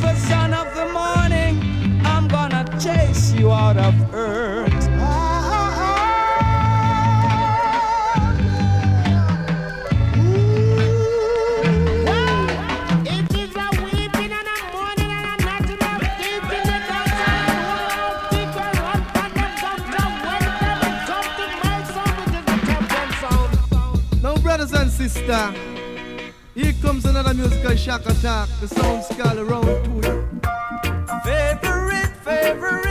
[0.00, 2.00] beautiful son of the morning.
[2.04, 4.88] I'm gonna chase you out of earth.
[25.26, 25.69] Now,
[26.90, 28.48] comes another musical shock attack.
[28.60, 30.24] The sound skull around to it.
[31.22, 32.89] Favorite, favorite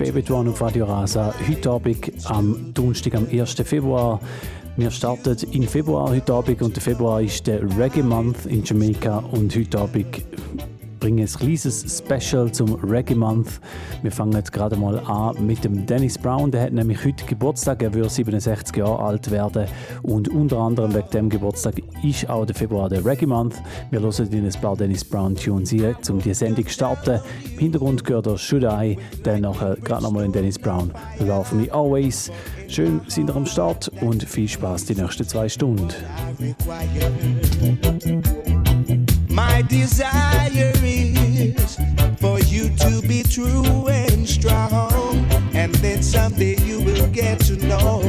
[0.00, 1.34] Favorite One auf Radio Rasa.
[1.46, 3.52] Heute Abend am Donnerstag, am 1.
[3.66, 4.18] Februar.
[4.78, 9.18] Wir starten im Februar heute Abend und der Februar ist der Reggae Month in Jamaika
[9.18, 10.06] und heute Abend
[11.00, 13.60] bringe ein kleines Special zum Reggae Month.
[14.02, 16.50] Wir fangen gerade mal an mit dem Dennis Brown.
[16.50, 17.82] Der hat nämlich heute Geburtstag.
[17.82, 19.66] Er wird 67 Jahre alt werden.
[20.02, 23.56] Und unter anderem wegen dem Geburtstag ist auch der Februar der Reggae Month.
[23.90, 27.20] Wir hören in ein paar Dennis Brown Tunes hier, um die Sendung zu starten.
[27.52, 30.90] Im Hintergrund gehört der Should I, dann nachher gerade nochmal in Dennis Brown.
[31.18, 32.30] Love Me Always.
[32.68, 35.88] Schön sind ihr am Start und viel Spaß die nächsten zwei Stunden.
[39.28, 41.19] My desire is
[42.20, 48.00] for you to be true and strong, and then someday you will get to know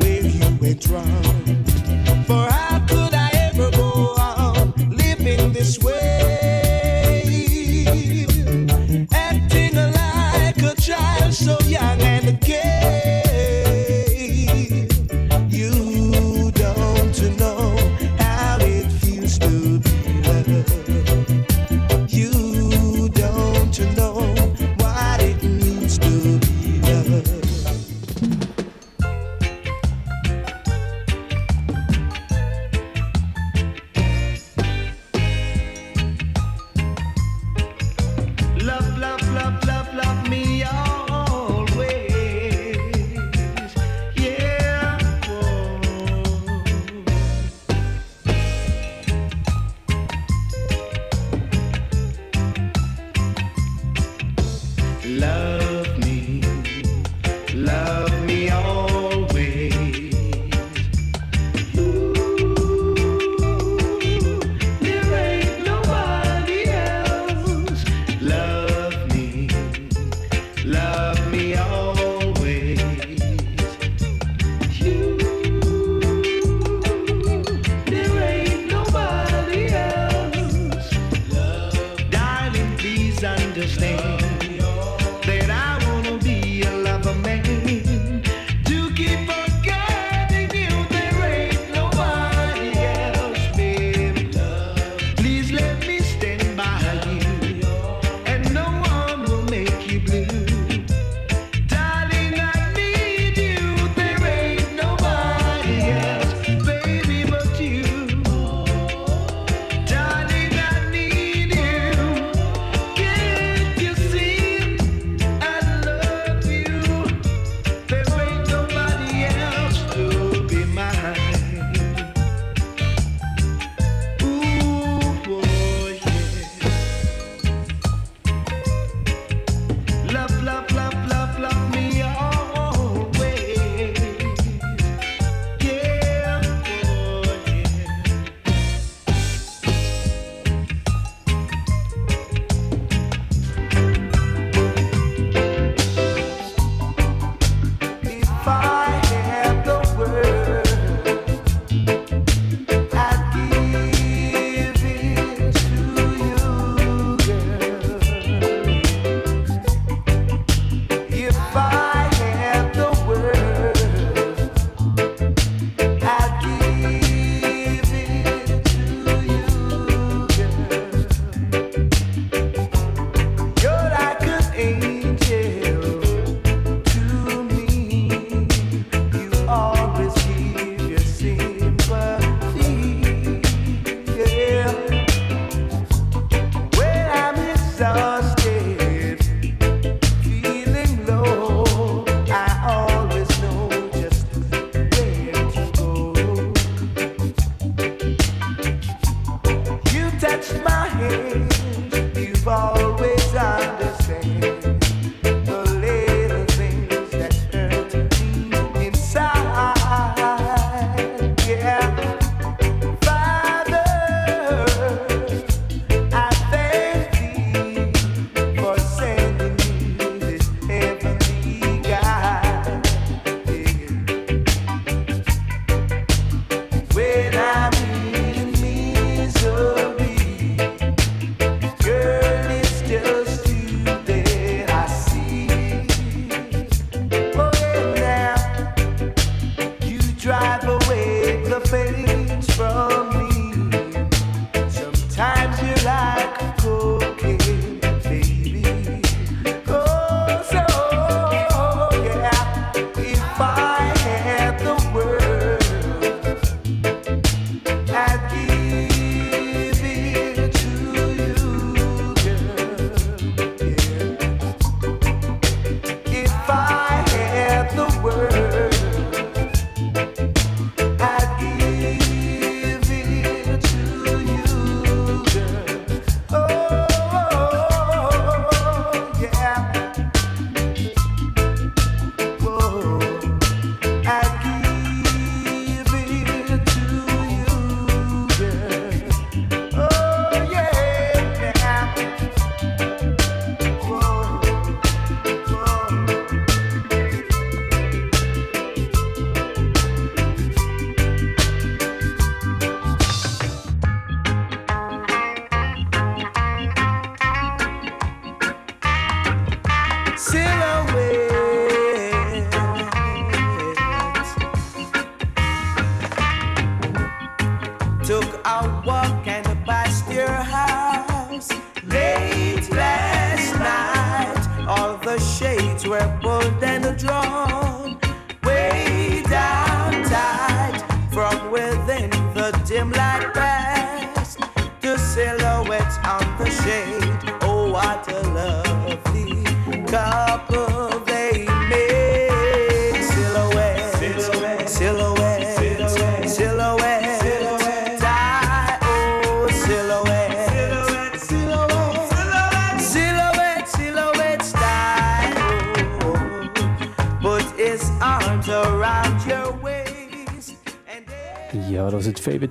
[0.00, 1.55] where you went wrong.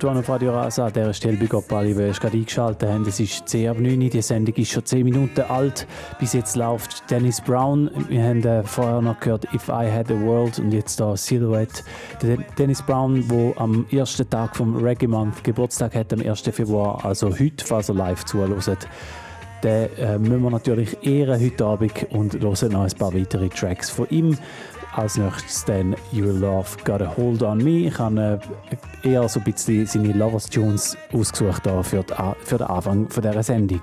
[0.05, 0.85] One auf Radio Rasa.
[0.85, 3.07] An dieser Stelle bei alle, die gerade eingeschaltet haben.
[3.07, 5.87] Es ist 10 ab 9 Die Sendung ist schon 10 Minuten alt.
[6.19, 7.89] Bis jetzt läuft Dennis Brown.
[8.07, 11.83] Wir haben äh, vorher noch gehört If I Had a World und jetzt da Silhouette.
[12.21, 16.41] Der Dennis Brown, der am ersten Tag vom Reggae Month Geburtstag hat, am 1.
[16.41, 18.87] Februar, also heute, falls er live zuhört.
[19.63, 23.89] Den äh, müssen wir natürlich ehren heute Abend und hören noch ein paar weitere Tracks
[23.89, 24.37] von ihm.
[24.95, 27.87] Als nächstes dann Your Love Got a Hold on Me.
[27.87, 28.39] Ich habe
[29.03, 33.81] äh, eher so ein bisschen seine Lovers Tunes ausgesucht für, den Anfang dieser Sendung.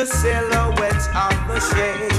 [0.00, 2.09] The silhouettes of the shades,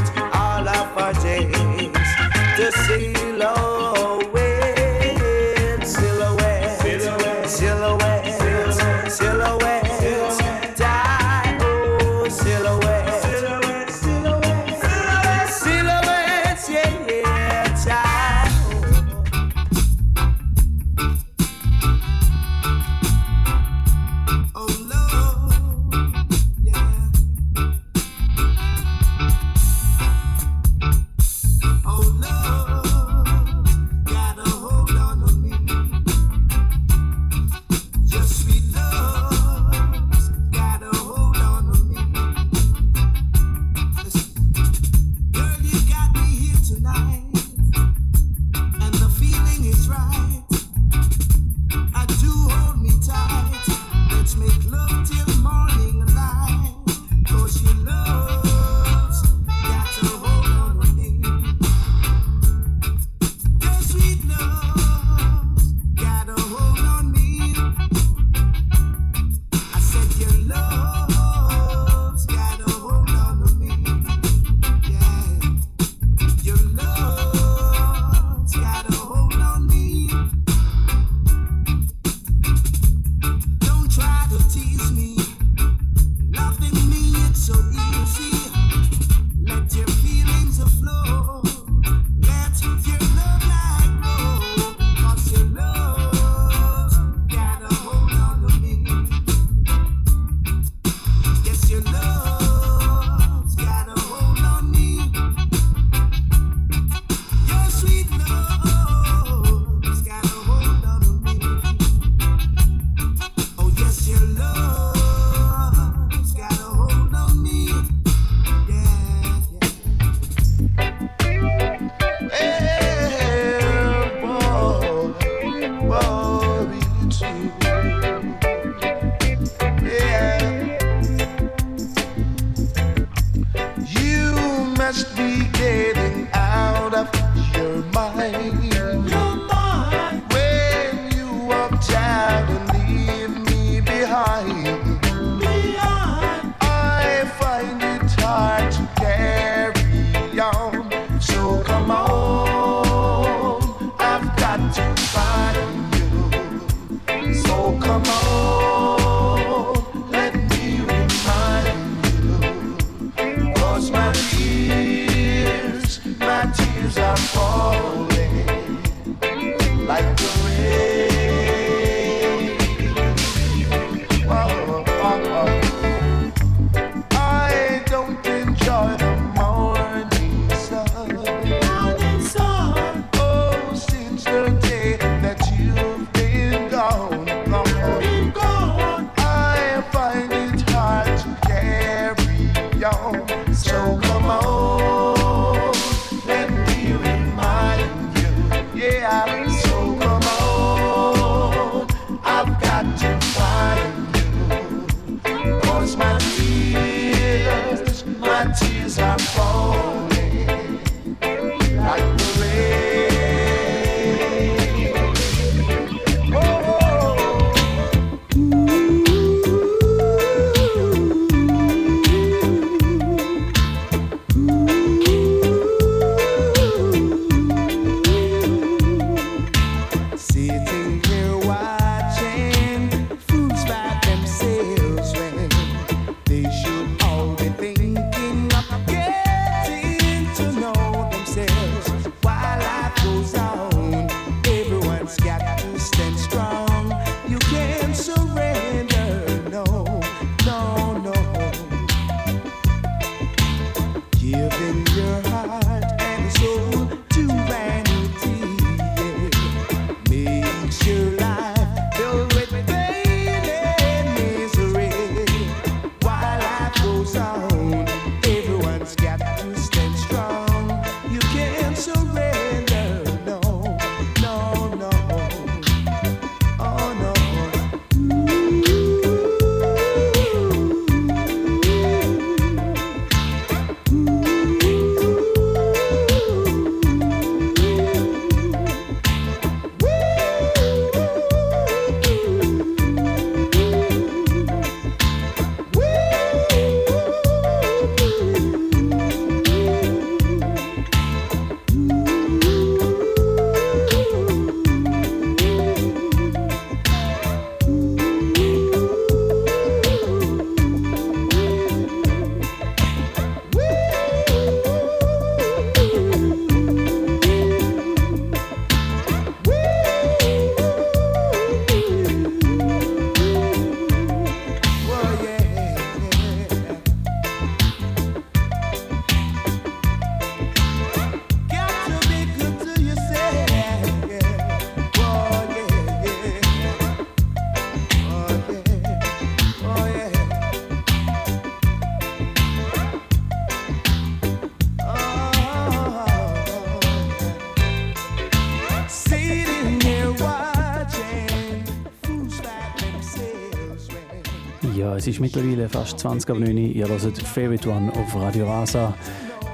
[355.02, 356.60] es ist mittlerweile fast 20 ab 9 Uhr.
[356.60, 358.94] Ihr hört Favorite One auf Radio Rasa.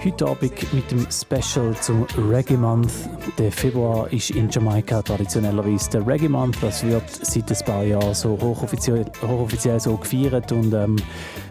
[0.04, 2.92] Heute Abend mit dem Special zum Reggae Month.
[3.38, 6.58] Der Februar ist in Jamaika traditionellerweise der Reggae Month.
[6.60, 10.98] Das wird seit ein paar Jahren so hochoffiziell, hochoffiziell so gefeiert und ähm,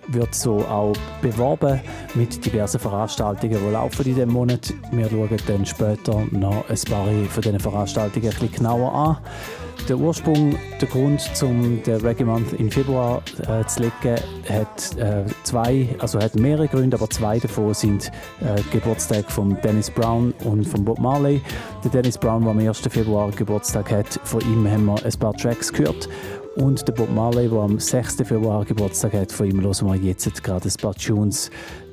[0.09, 1.81] wird so auch beworben
[2.15, 4.75] mit diversen Veranstaltungen, die laufen in diesem Monat.
[4.91, 9.17] Wir schauen dann später noch ein paar von diesen Veranstaltungen ein bisschen genauer an.
[9.89, 15.25] Der Ursprung, der Grund, um den Reggae Month im Februar äh, zu legen, hat äh,
[15.43, 18.11] zwei, also hat mehrere Gründe, aber zwei davon sind
[18.41, 21.41] äh, Geburtstag von Dennis Brown und von Bob Marley.
[21.85, 22.81] Der Dennis Brown, der am 1.
[22.81, 26.09] Februar Geburtstag hat, von ihm haben wir ein paar Tracks gehört.
[26.57, 28.17] Und der Bob Marley, der am 6.
[28.25, 31.51] Februar Geburtstag hat, von ihm hören wir jetzt gerade ein paar Tunes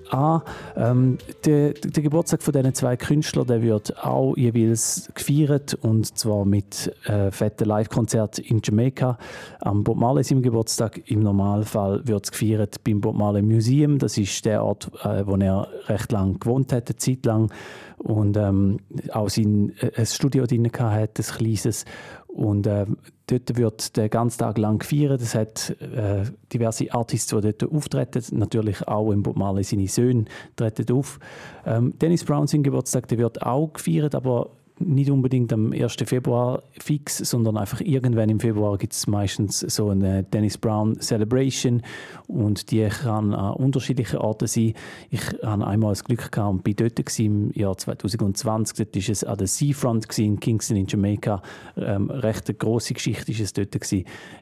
[0.09, 0.41] an.
[0.75, 6.45] Ähm, der, der Geburtstag von diesen zwei Künstlern der wird auch jeweils gefeiert und zwar
[6.45, 9.17] mit äh, fetten Live-Konzert in Jamaika.
[9.61, 13.99] Am Bob Marley seinem Geburtstag im Normalfall wird es gefeiert beim Bob Marley Museum.
[13.99, 17.51] Das ist der Ort, äh, wo er recht lang gewohnt hat, eine Zeit lang
[17.97, 18.79] und ähm,
[19.11, 21.85] auch sein, äh, ein Studio drin hatte, ein kleines.
[22.27, 22.85] Und äh,
[23.27, 25.21] Dort wird der ganze Tag lang gefeiert.
[25.21, 28.21] Es hat äh, diverse Artists, die dort auftreten.
[28.37, 31.19] Natürlich auch im Bob Marley seine Söhne treten auf.
[31.65, 35.95] Ähm, Dennis Brown sein Geburtstag, der wird auch gefeiert, aber nicht unbedingt am 1.
[36.05, 41.81] Februar fix, sondern einfach irgendwann im Februar gibt es meistens so eine Dennis Brown Celebration
[42.27, 44.73] und die kann an unterschiedlichen Orten sein.
[45.09, 48.77] Ich hatte einmal das Glück gehabt und bin dort im Jahr 2020.
[48.77, 51.41] Dort war es an der Seafront in Kingston in Jamaica.
[51.77, 53.93] Ähm, recht eine grosse Geschichte war es dort.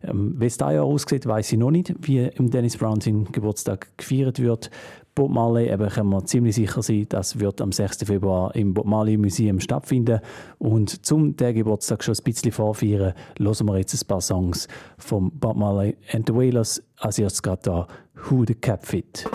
[0.03, 3.25] Ähm, wie es dieses Jahr aussieht, weiß ich noch nicht, wie im Dennis Brown sein
[3.31, 4.69] Geburtstag gefeiert wird.
[5.13, 8.05] Bob Marley, eben können wir ziemlich sicher sein, das wird am 6.
[8.05, 10.19] Februar im Bob Marley Museum stattfinden.
[10.57, 15.31] Und zum der Geburtstag schon ein bisschen vorfeiern, hören wir jetzt ein paar Songs von
[15.31, 16.81] Bob Marley and the Wailers.
[16.97, 17.87] Als erstes gerade da
[18.29, 19.25] Who the Cap Fit.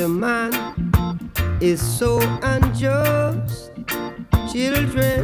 [0.00, 0.50] To man
[1.60, 3.70] is so unjust.
[4.50, 5.20] Children,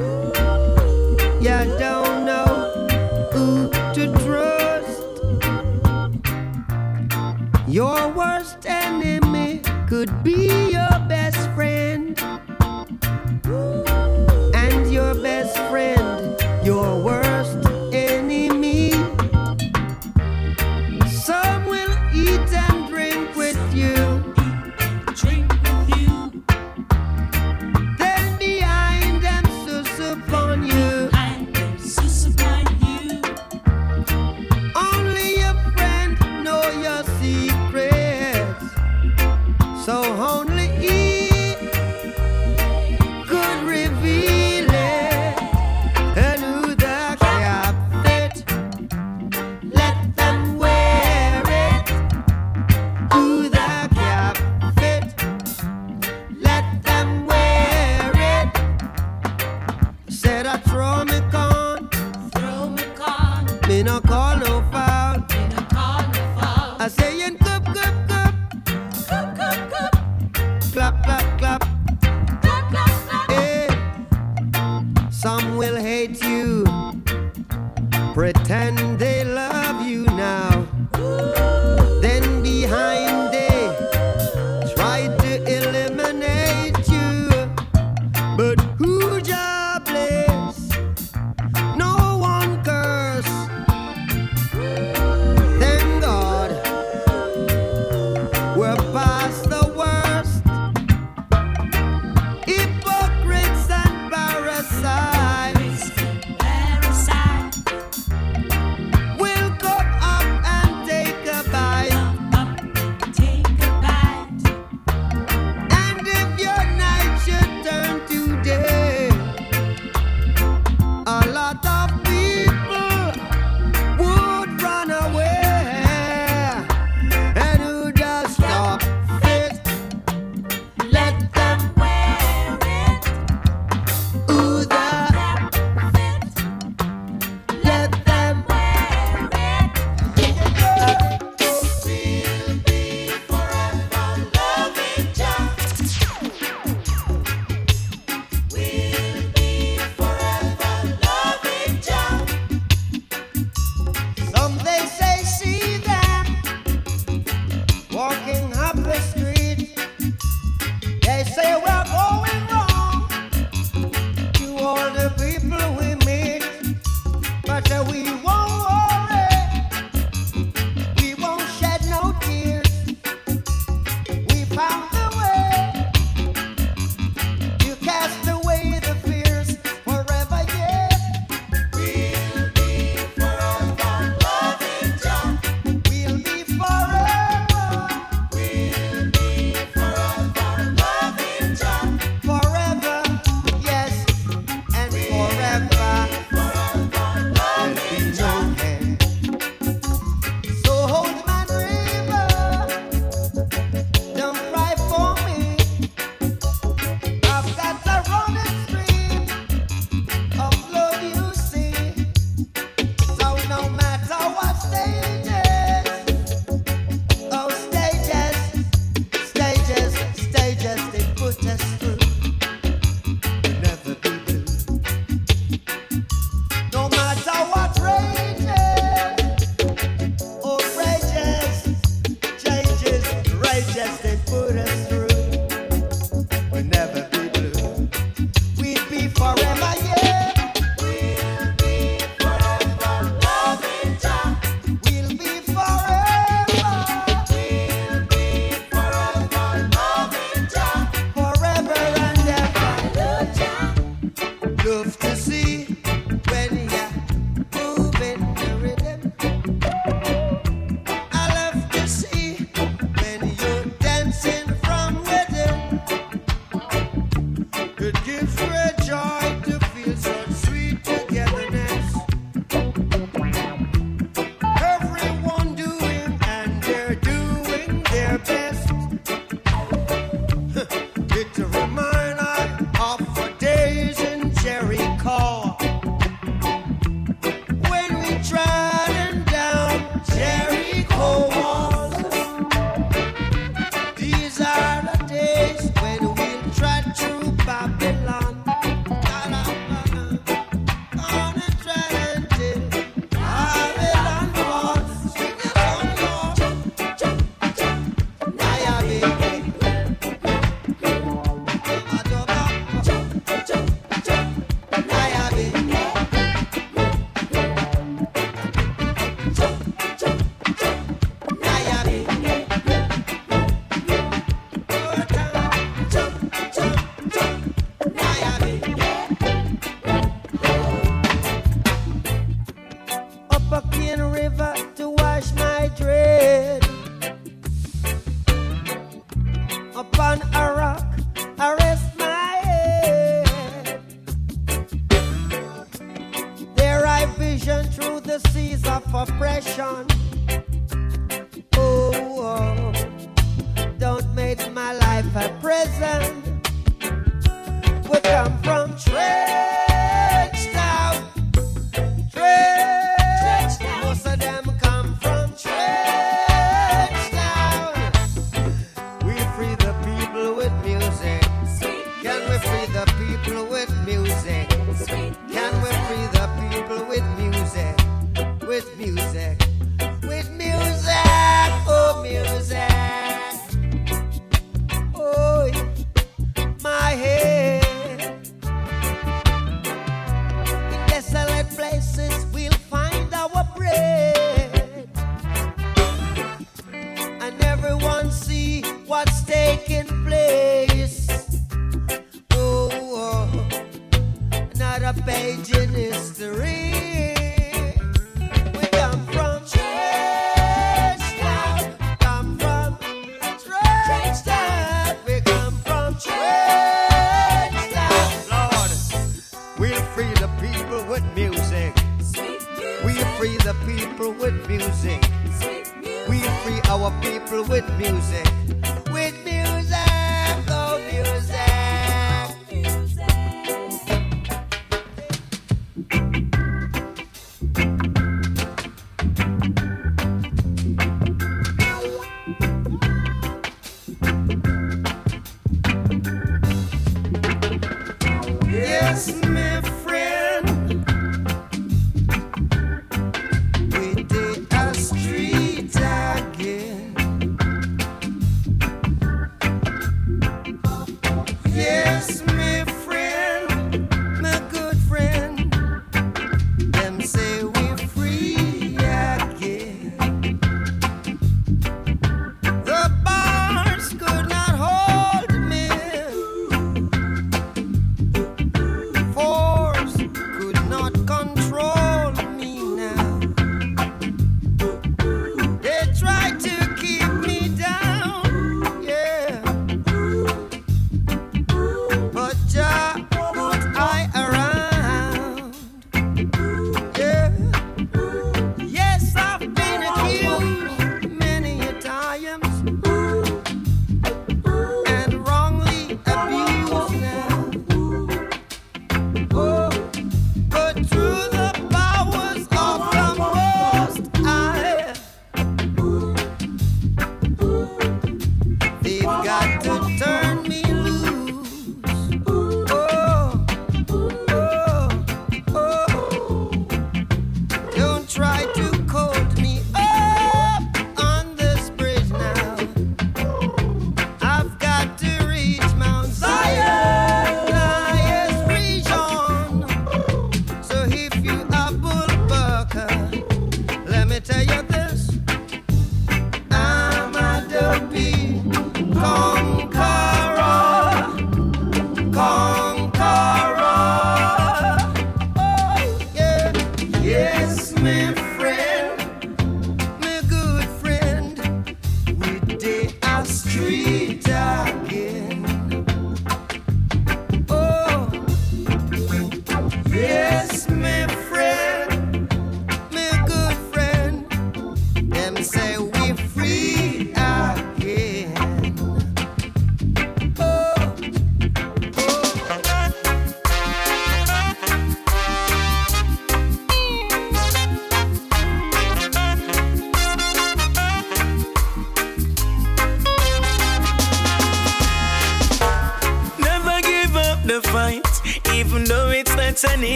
[1.41, 2.51] you don't know
[3.33, 5.03] who to trust.
[7.67, 10.96] Your worst enemy could be your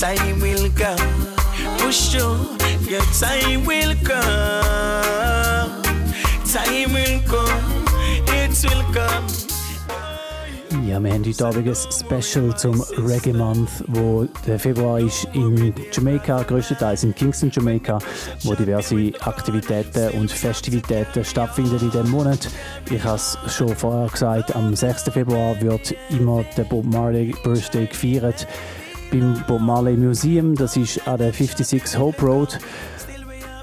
[0.00, 0.96] Time will come.
[1.76, 2.56] Push through.
[2.88, 5.82] Your time will come.
[6.46, 7.84] Time will come.
[8.32, 9.26] It will come.
[10.88, 15.74] Ja, wir haben heute Abend ein Special zum Reggae Month, wo der Februar ist in
[15.92, 17.98] Jamaica, größtenteils in Kingston, Jamaica,
[18.44, 22.48] wo diverse Aktivitäten und Festivitäten stattfinden in diesem Monat.
[22.90, 25.10] Ich habe es schon vorher gesagt, am 6.
[25.12, 28.46] Februar wird immer der Bob Marley Birthday gefeiert
[29.10, 32.58] beim Bob Marley Museum, das ist an der 56 Hope Road.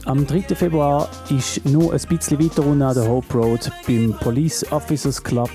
[0.05, 0.55] Am 3.
[0.55, 5.49] Februar ist nur ein bisschen weiter unten an der Hope Road beim Police Officers Club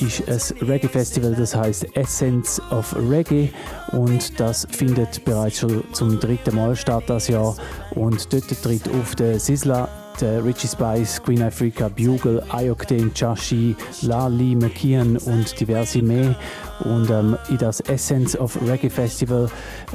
[0.00, 3.50] ist ein Reggae-Festival, das heißt Essence of Reggae
[3.92, 7.54] und das findet bereits schon zum dritten Mal statt das Jahr
[7.94, 15.16] und dort tritt auf der der Richie Spice, Queen Africa, Bugle, Ioctane, Chashi, Lali, McKeon
[15.16, 16.34] und diverse mehr.
[16.80, 19.48] Und ähm, in das Essence of Reggae Festival,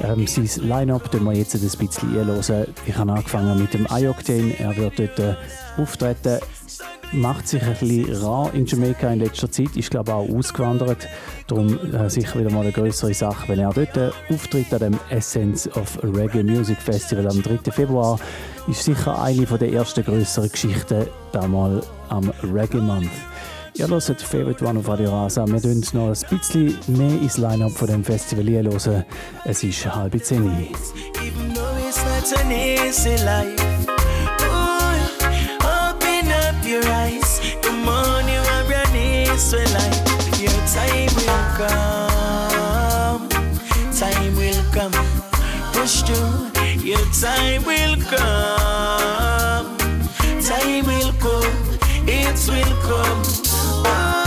[0.03, 2.67] ähm, sein Line-Up, wir jetzt ein bisschen hören.
[2.85, 5.35] Ich habe angefangen mit dem Ioctane, er wird dort äh,
[5.77, 6.39] auftreten
[7.13, 11.07] macht sich ein bisschen rar in Jamaika in letzter Zeit, ist glaube auch ausgewandert.
[11.47, 14.99] Darum äh, sicher wieder mal eine größere Sache, wenn er dort äh, auftritt an dem
[15.09, 17.71] Essence of Reggae Music Festival am 3.
[17.71, 18.19] Februar.
[18.67, 23.09] Ist sicher eine der ersten größeren Geschichten damals am Reggae Month.
[23.75, 25.45] Ihr hört Favorite One auf Radio Rasa.
[25.45, 29.05] Wir hören noch ein bisschen mehr ins Line-Up von dem Festival hören.
[29.45, 30.45] Es ist halb zehn.
[30.45, 33.67] Even though it's not an easy life.
[36.67, 37.39] your eyes.
[37.65, 39.53] On, you have your knees.
[40.43, 43.29] Your time will come.
[43.97, 44.91] Time will come.
[45.73, 46.56] Push through.
[46.87, 49.77] Your time will come.
[50.39, 51.79] Time will come.
[52.07, 54.26] It will come.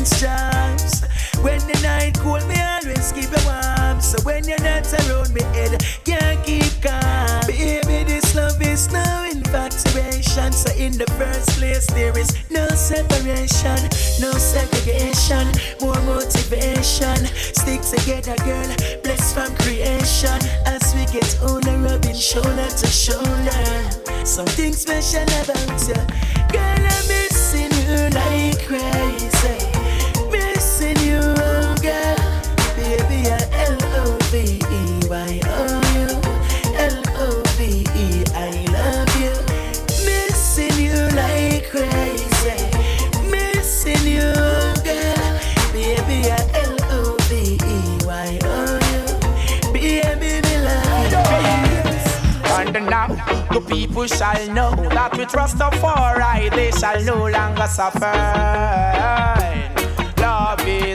[0.00, 4.00] When the night cold, me always keep you warm.
[4.00, 7.46] So when you're not around me, head can't keep calm.
[7.46, 10.52] Baby, this love is no infatuation.
[10.52, 13.76] So in the first place, there is no separation,
[14.24, 17.26] no segregation, more motivation.
[17.52, 18.72] Stick together, girl,
[19.04, 20.40] blessed from creation.
[20.64, 24.24] As we get older, rubbing shoulder to shoulder.
[24.24, 26.00] Something special about you,
[26.48, 26.84] girl.
[26.88, 29.59] I'm missing you like crazy.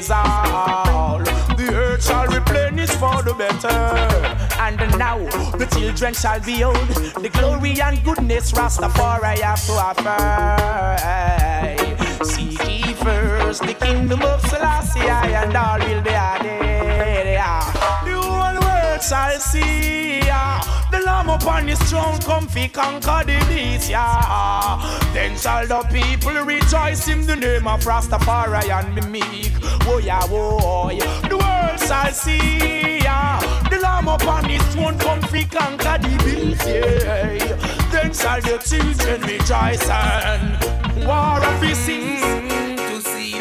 [0.06, 1.26] Shall behold
[1.58, 3.68] the earth shall replenish for the better.
[4.60, 5.18] And now
[5.58, 6.76] the children shall be old.
[6.76, 10.96] The glory and goodness Rastafari have to offer.
[12.24, 17.26] Seek ye first the kingdom of Selassie, and all will be added.
[18.06, 19.96] The whole world shall see.
[20.92, 24.80] The Lamb upon his throne, comfy conquer the beast, yeah.
[25.14, 29.52] Then shall the people rejoice in the name of Rastafari and be meek.
[29.88, 31.28] Oh yeah, oh yeah.
[31.28, 33.40] The world shall see, yeah.
[33.70, 37.56] The Lamb upon his throne, comfy conquer the beast, yeah.
[37.92, 42.16] Then shall the children rejoice and war of his see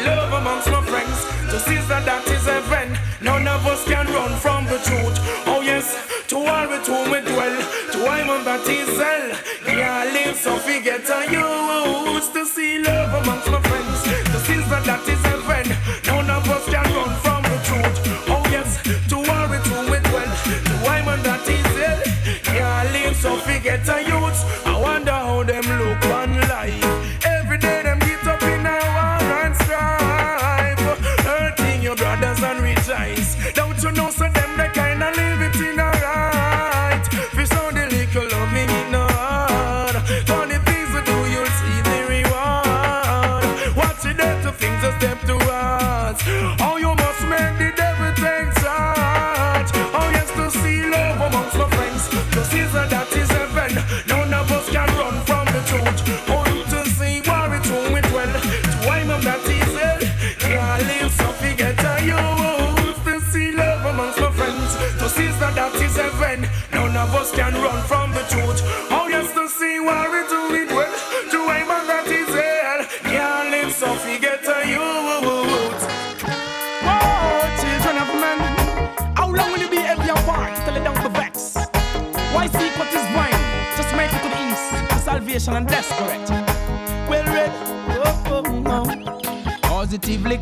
[0.05, 2.97] love amongst my friends, to see that that is heaven.
[3.21, 5.44] None of us can run from the truth.
[8.55, 9.35] Baptism.
[9.65, 11.44] Can't live so forget on you.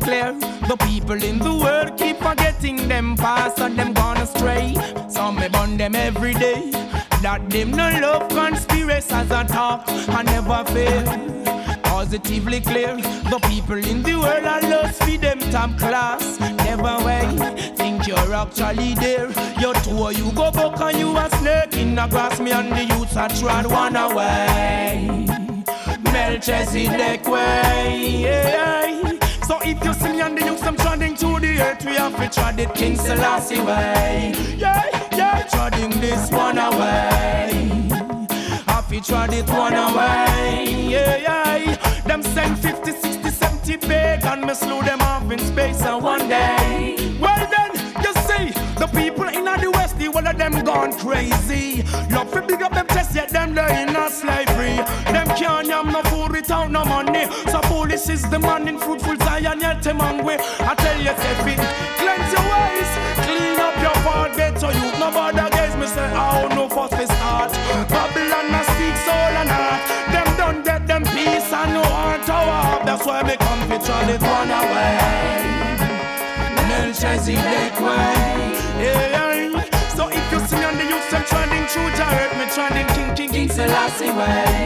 [0.00, 0.32] Clear.
[0.68, 4.74] The people in the world keep forgetting them past and them gone astray.
[5.08, 6.70] Some may burn them every day.
[7.22, 11.04] That them no love conspiracies a talk I never fail.
[11.84, 16.40] Positively clear, the people in the world are lost for them top class.
[16.40, 17.24] Never way,
[17.76, 19.30] think you're actually there.
[19.60, 22.40] Your tour you go back and you a snake in the grass.
[22.40, 25.26] Me and the youths are trod one away.
[26.12, 28.22] Melchizedek way.
[28.22, 28.93] Yeah.
[29.46, 32.16] So if you see me and the youths, I'm treading to the earth, we have
[32.16, 34.32] to tread it King Selassie way.
[34.56, 34.82] Yeah,
[35.12, 37.88] yeah, treading this one away.
[38.66, 40.88] Have to tread it one away.
[40.88, 41.44] Yeah, yeah.
[42.06, 47.16] Them send 50, 60, 70 pagan, me slew them off in space and one day.
[47.20, 47.70] Well then,
[48.02, 51.82] you see, the people in the west, the one of them gone crazy.
[52.10, 54.76] Love to big up them chest, yet them they in a slavery.
[55.12, 57.26] Them can't yam no food without no money.
[57.50, 57.60] So
[58.14, 60.36] is the man in fruitful Zion, yet hungry.
[60.70, 61.58] I tell you, Stephen,
[61.98, 62.90] cleanse your ways,
[63.26, 64.88] clean up your heart, get to you.
[65.02, 67.50] No bother guys, me say, oh no fuss this heart.
[67.90, 69.82] Babylon a seek soul and heart.
[70.14, 72.86] Them done get them peace and no heart to walk.
[72.86, 74.94] That's why me come to try it one away.
[77.04, 78.14] Way.
[78.80, 79.94] Yeah.
[79.96, 82.88] So if you see me on the youth, I'm trending through the earth, me trending
[82.94, 84.63] King, King, King Selassie way.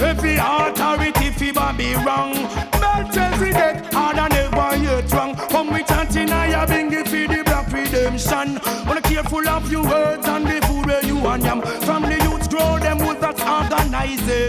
[0.00, 2.34] Every authority fi be wrong.
[2.80, 5.34] Melchizedek, hard and never yet wrong.
[5.34, 8.60] Come with chanting, I bring it for the black redemption.
[8.86, 10.29] Wanna careful of your words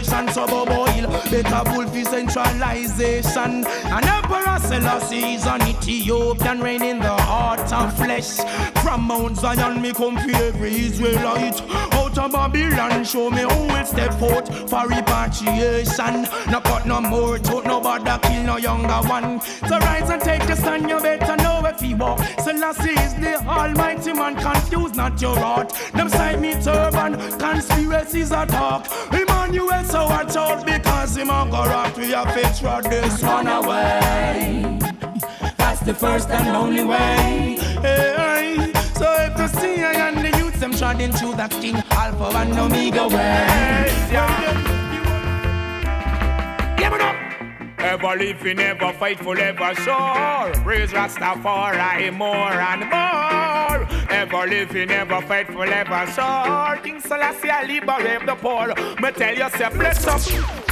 [0.03, 3.65] So boil, better bull for centralization.
[3.65, 8.37] And Emperor Selassie is an Ethiopian reign in the heart of flesh.
[8.81, 11.61] From Mount Zion me come for every Israelite.
[11.93, 16.23] Out of Babylon show me who will step out for repatriation.
[16.51, 19.39] No cut no more throat, no bother kill no younger one.
[19.41, 22.19] So rise and take your stand, you better know if you walk.
[22.39, 25.73] Selassie is the almighty man, confuse not your heart.
[25.93, 28.87] Them side me turban, conspiracies are talk.
[29.13, 31.97] Emmanuel, so watch out because him a go rock.
[31.97, 34.79] We have to throw this one away.
[35.57, 37.57] That's the first and only way.
[37.81, 42.37] Hey, so if you see I and the youths, them treading through that king Alpha
[42.37, 43.87] and Omega way.
[46.77, 47.20] Give it up.
[47.84, 50.63] Ever living, ever faithful, ever sure.
[50.63, 53.88] Praise Rastafari more and more.
[54.09, 56.77] Ever living, ever faithful, ever sure.
[56.84, 58.67] King Selassie, liberate the poor.
[59.01, 60.21] Me tell you, say, bless up.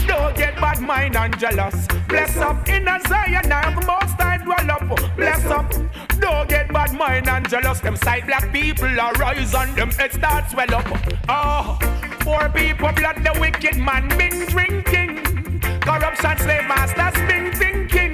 [0.06, 1.88] Don't get bad mind and jealous.
[2.08, 5.16] Bless up in a Zion, I'm the most I dwell up.
[5.16, 5.72] Bless up.
[6.20, 7.80] Don't get bad mind and jealous.
[7.80, 10.86] Them side black people are rise and them head start swell up.
[11.28, 11.78] Oh,
[12.20, 15.29] poor people blood the wicked man been drinking.
[15.90, 18.14] Corruption slave masters been thinking.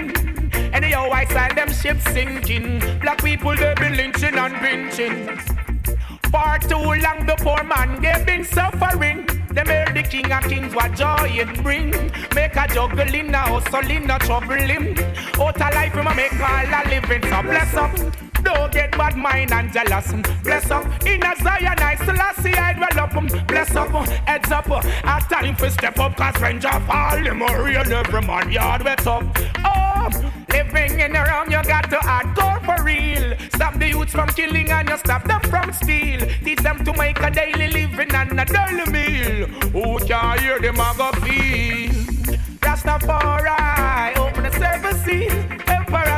[0.73, 2.79] Anyhow, I saw them ships sinking.
[3.01, 5.27] Black people they been lynching and pinching.
[6.31, 9.25] For too long the poor man they been suffering.
[9.51, 11.91] Them hear the king of kings what joy it bring.
[12.33, 14.97] Make a juggling now, hustling no trouble him.
[15.37, 17.23] Out of life a make all a living.
[17.29, 18.24] So bless up.
[18.45, 20.13] Don't get bad mind and jealous.
[20.43, 23.47] Bless up in a Zion, I Selassie, I dwell up.
[23.47, 23.89] Bless up,
[24.27, 24.67] heads up.
[24.67, 27.17] A time for step up, cause stranger fall.
[27.17, 29.23] Him a real every man yard wet up.
[29.65, 30.09] Oh,
[30.51, 33.35] living in the realm, you got to hardcore for real.
[33.53, 36.19] Stop the youths from killing and you stop them from steal.
[36.43, 39.47] Teach them to make a daily living and a daily meal.
[39.73, 41.91] Who can hear them a go feel?
[42.61, 45.74] Rastafari, open the service seal.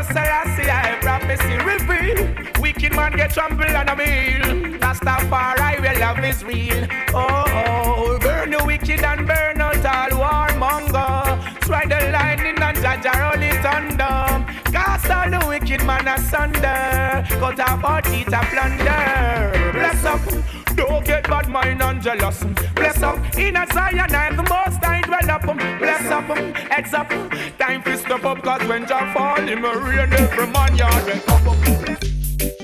[0.08, 2.62] Selassie, I prophecy reveal.
[2.62, 4.80] Wicked man get trampled on a meal.
[4.80, 6.88] Rastafari, where love is real.
[7.14, 11.64] Oh, oh, burn the wicked and burn out all warmonger.
[11.64, 14.46] Strike the lightning and judge our holy thunder.
[14.72, 17.26] Cast all the wicked man asunder.
[17.40, 19.72] Cut off our teeth and plunder.
[19.74, 20.67] Bless up.
[20.78, 22.44] Don't get bad mind and jealous.
[22.76, 23.18] Bless up.
[23.38, 25.42] In a Zion, I'm the most I dwell up.
[25.80, 26.38] Bless up.
[26.72, 27.10] Heads up.
[27.58, 31.06] Time to step up, cause when Jah fall, him rain every man yard.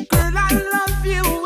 [0.10, 1.43] Girl, I love you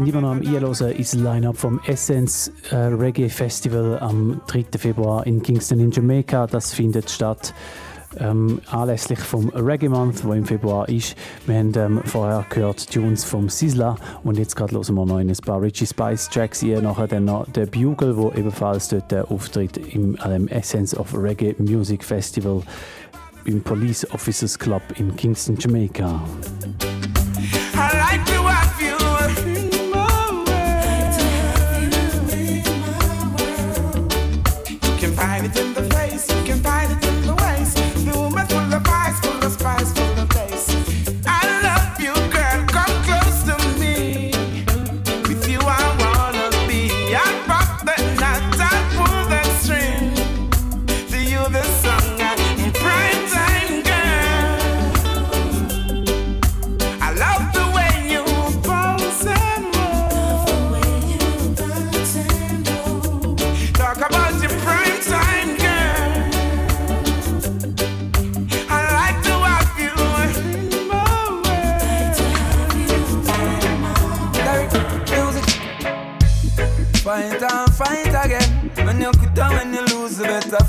[0.00, 4.64] sind immer noch am Einhören ins Line-Up vom Essence äh, Reggae Festival am 3.
[4.78, 6.46] Februar in Kingston in Jamaica.
[6.46, 7.52] Das findet statt
[8.16, 11.16] ähm, anlässlich vom Reggae Month, wo im Februar ist.
[11.44, 15.30] Wir haben ähm, vorher gehört Tunes vom Sizzla und jetzt gerade hören wir noch ein
[15.44, 16.80] paar Richie Spice Tracks hier.
[16.80, 21.54] Nachher dann noch der Bugle, wo ebenfalls dort äh, auftritt im ähm, Essence of Reggae
[21.58, 22.62] Music Festival
[23.44, 26.22] im Police Officers Club in Kingston, Jamaica.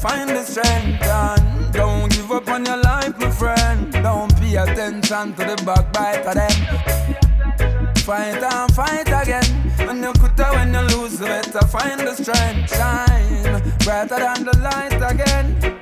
[0.01, 1.03] Find the strength.
[1.03, 3.91] And don't give up on your life, my friend.
[3.93, 7.95] Don't pay attention to the backbite of them.
[7.97, 9.45] Fight and fight again.
[9.85, 12.75] When you quit when you lose, better find the strength.
[12.75, 15.80] Shine brighter than the light again.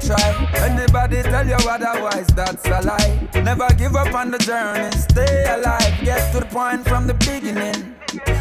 [0.00, 0.54] Stop.
[0.54, 3.28] Anybody tell you otherwise, that's a lie.
[3.42, 5.94] Never give up on the journey, stay alive.
[6.04, 7.94] Get to the point from the beginning.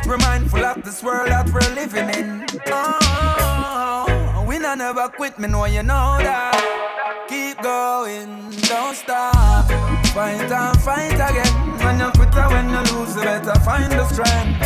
[0.08, 2.46] We're mindful of this world that we're living in.
[2.68, 7.26] Oh, we not never quit, me know you know that.
[7.28, 9.66] Keep going, don't stop.
[10.14, 11.54] Fight and fight again.
[11.80, 14.60] When you quit or when you lose, you better find the strength.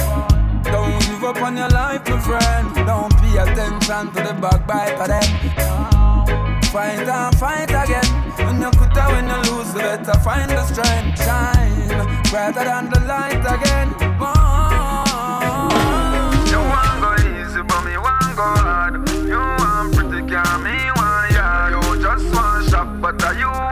[0.66, 2.76] Don't give up on your life, my friend.
[2.86, 6.18] Don't pay attention to the backbite of them.
[6.72, 8.05] Fight and fight again.
[8.38, 11.24] When you quit when you lose, you better find the strength.
[11.24, 11.70] Shine
[12.30, 13.89] brighter than the light again.
[16.51, 19.09] You want go easy, but me want go hard.
[19.09, 21.74] You want pretty girl, me want yard.
[21.74, 23.68] You just want shop, but are you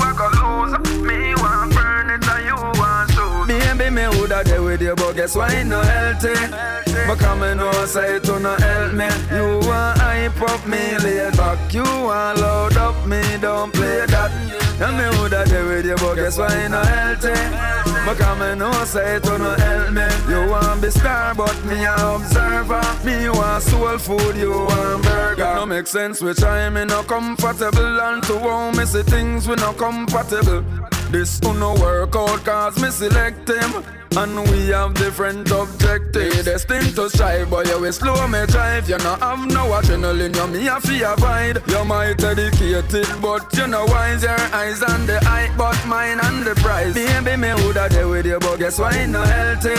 [5.17, 6.35] guess why no healthy?
[7.07, 7.59] But come and
[7.89, 9.07] say to no help me.
[9.35, 11.73] You want hype up me, lay back.
[11.73, 14.31] You want load up me, don't play that.
[14.79, 17.33] And me woulda there with you, but guess why no healthy?
[18.05, 20.07] But come and say to no help me.
[20.29, 22.83] You want be star, but me a observer.
[23.03, 25.41] Me want soul food, you want burger.
[25.41, 29.47] It no make sense, we try me no comfortable, and to how me see things
[29.47, 30.63] we no compatible.
[31.09, 36.45] This uno work out cause me select him And we have different objectives.
[36.45, 38.89] Destined to strive but you will slow me drive.
[38.89, 43.67] You no have no adrenaline you me a fi avoid You might dedicated but you
[43.67, 47.89] know wise Your eyes on the eye but mine on the prize Baby me woulda
[47.89, 49.75] there with you but guess why no healthy?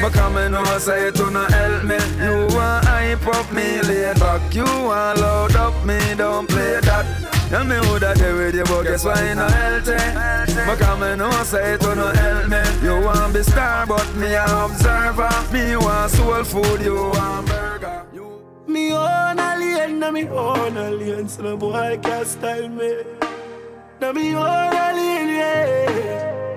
[0.00, 1.98] But come and know say it to no help me.
[2.22, 7.21] You want hype up me lay back You want load up me don't play that
[7.52, 9.92] Tell me who that there with you, but guess why no healthy?
[10.64, 12.62] But come and know say to no help me.
[12.82, 15.28] You want be star, but me a observer.
[15.52, 18.06] Me want soul food, you want burger.
[18.66, 23.02] Me own alien, na me own alien, so no boy can't style me.
[24.00, 26.51] Na me own alien, yeah.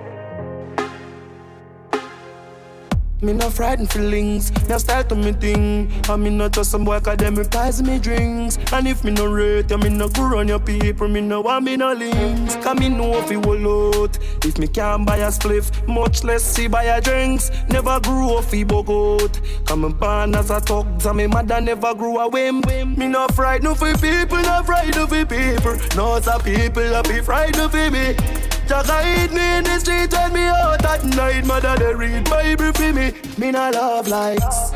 [3.26, 5.91] Me no frightened feelings, now style to me thing.
[6.07, 8.59] And me not just some boy cause them reprise me drinks.
[8.71, 11.65] And if me no rate, you me no go run your people, me no want
[11.65, 12.55] me no links.
[12.57, 14.19] Cause me know if you will out.
[14.45, 17.49] If me can't buy a spliff, much less see buy a drinks.
[17.67, 19.65] Never grew up fi bogot.
[19.65, 22.61] Come and born as a thug, so me mother never grew a whim.
[22.95, 25.78] Me no frightened for people, no frightened for people.
[25.95, 28.55] No, some people a be frightened for me.
[28.68, 31.45] Just hide me in the street when me out at night.
[31.45, 33.13] Mother they read Bible for me.
[33.38, 34.72] Me no love likes.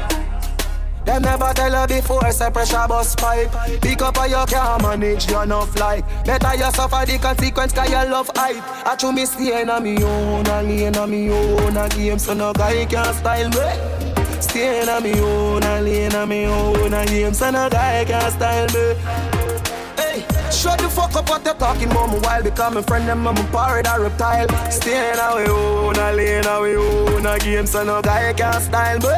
[1.05, 3.51] Them never tell her before, say pressure bus pipe.
[3.81, 6.05] Pick up or you can't manage, you enough like.
[6.23, 8.63] Better you suffer the consequence, cause you love hype.
[8.85, 12.19] I chew me stay in a me own, a lane a me own, a game,
[12.19, 14.39] so no guy can style me.
[14.39, 18.05] Stay in a me own, a lane a me own, a game, so no guy
[18.05, 19.58] can style me.
[20.51, 23.43] Shut the fuck up what you're talking about me while becoming friend them I'm a
[23.51, 24.47] pirate a reptile.
[24.71, 28.33] Stay in a we own, a lane a we own, a game, so no guy
[28.33, 29.09] can style me.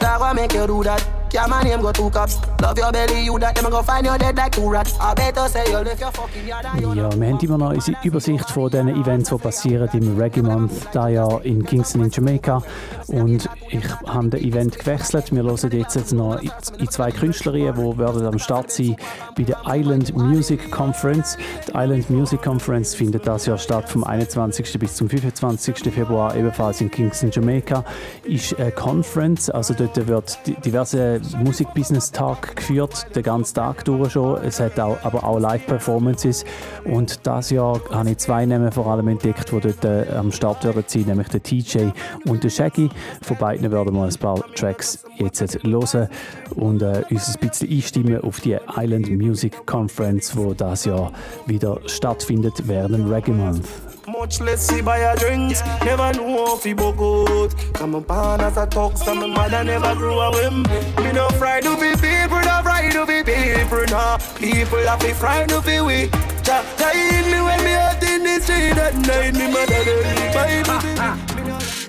[0.00, 1.17] That what make you do that?
[1.30, 2.38] Yeah, my name go two cops.
[2.62, 4.94] Love your belly, you that them go find you dead like two rats.
[4.98, 8.50] I better say you live your fucking yard Ja, wir haben immer noch unsere Übersicht
[8.50, 12.62] von den Events, die passieren im Reggae Month, da Jahr in Kingston in Jamaica.
[13.08, 15.30] Und ich habe das Event gewechselt.
[15.30, 18.96] Wir hören jetzt noch in zwei Künstlerinnen, die werden am Start sein
[19.36, 21.36] bei der Island Music Conference.
[21.68, 24.78] Die Island Music Conference findet das Jahr statt vom 21.
[24.78, 25.92] bis zum 25.
[25.92, 27.84] Februar, ebenfalls in Kingston, Jamaica.
[28.24, 34.42] Ist eine Conference, also dort wird diverse Musikbusiness-Tag geführt, den ganzen Tag durch schon.
[34.42, 36.44] Es hat auch, aber auch Live-Performances.
[36.84, 40.64] Und das Jahr habe ich zwei Namen vor allem entdeckt, die dort äh, am Start
[40.64, 41.88] werden sein, nämlich der TJ
[42.26, 42.88] und der Shaggy.
[43.22, 46.08] Von beiden werden wir ein paar Tracks jetzt hören
[46.54, 51.12] und äh, uns ein bisschen einstimmen auf die Island Music Conference, die das Jahr
[51.46, 53.87] wieder stattfindet während Reggae Month.
[54.08, 57.54] Much less see buy a drinks, never know if he book out.
[57.74, 61.04] Come on, pan as a talk, some mother never grew up with me.
[61.04, 64.18] Me no fried to be people, no fried to be people, nah.
[64.36, 66.08] People have be fried to be we.
[66.46, 70.32] Ja, ja, in me when me out in the street at night, me mother don't
[70.32, 70.80] Bible.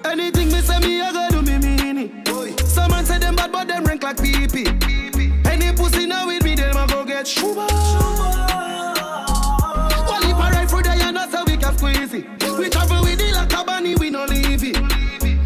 [0.04, 2.60] Anything me say me, I gotta do me mean it.
[2.68, 4.68] Some man say them bad, but them rank like pee pee.
[5.46, 7.66] Any pussy now with me, them a go get shuba.
[7.70, 8.96] Well,
[12.12, 12.58] we it.
[12.58, 14.78] We travel with it like a bunny, we no leave it.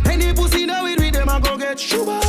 [0.07, 2.19] Any pussy now with me, them a go get shuba.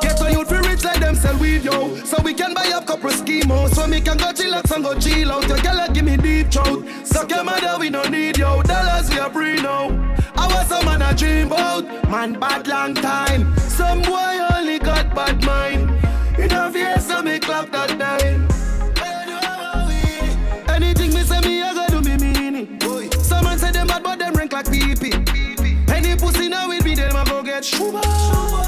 [0.00, 1.96] Get a youth fi rich like them sell weed, yo.
[2.04, 3.74] So we can buy up couple schemos.
[3.74, 5.48] So me can go chillax and go chill out.
[5.48, 6.86] Your girl give me deep throat.
[7.04, 8.62] Suck your mother, we no need yo.
[8.62, 9.88] Dollars we a free now.
[10.36, 11.84] I was some man a dream about.
[12.10, 13.56] Man bad long time.
[13.58, 15.90] Some boy only got bad mind.
[16.38, 18.17] In a face, so me clap that nine.
[27.70, 28.67] 出吧。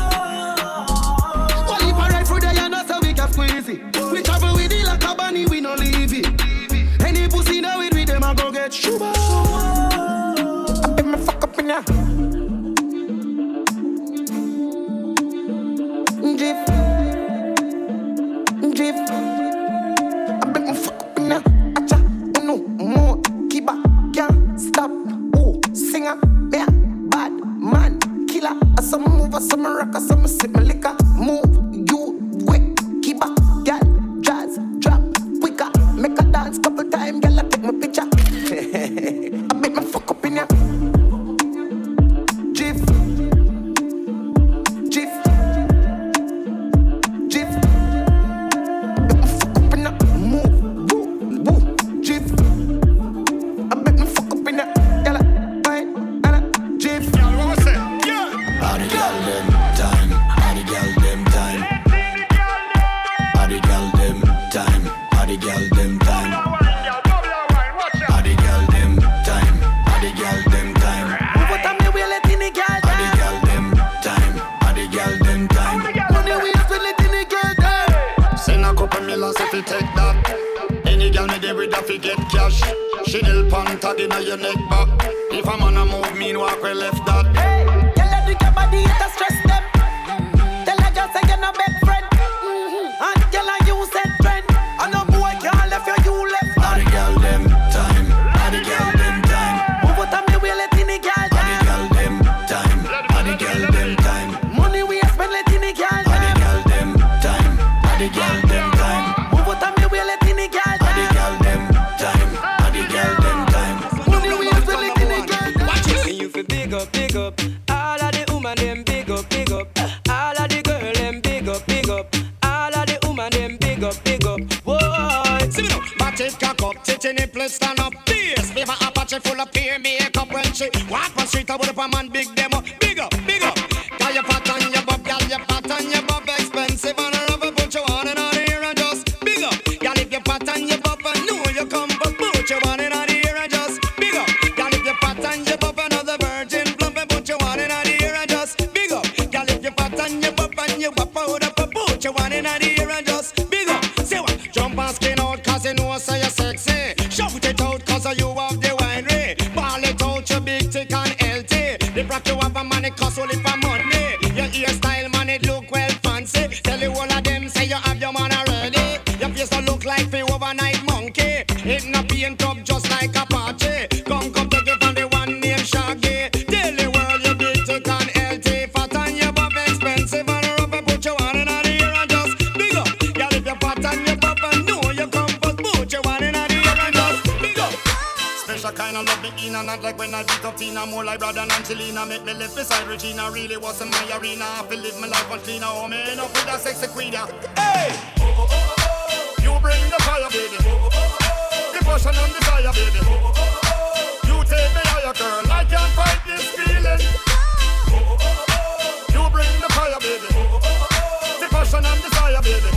[212.43, 212.76] Desire baby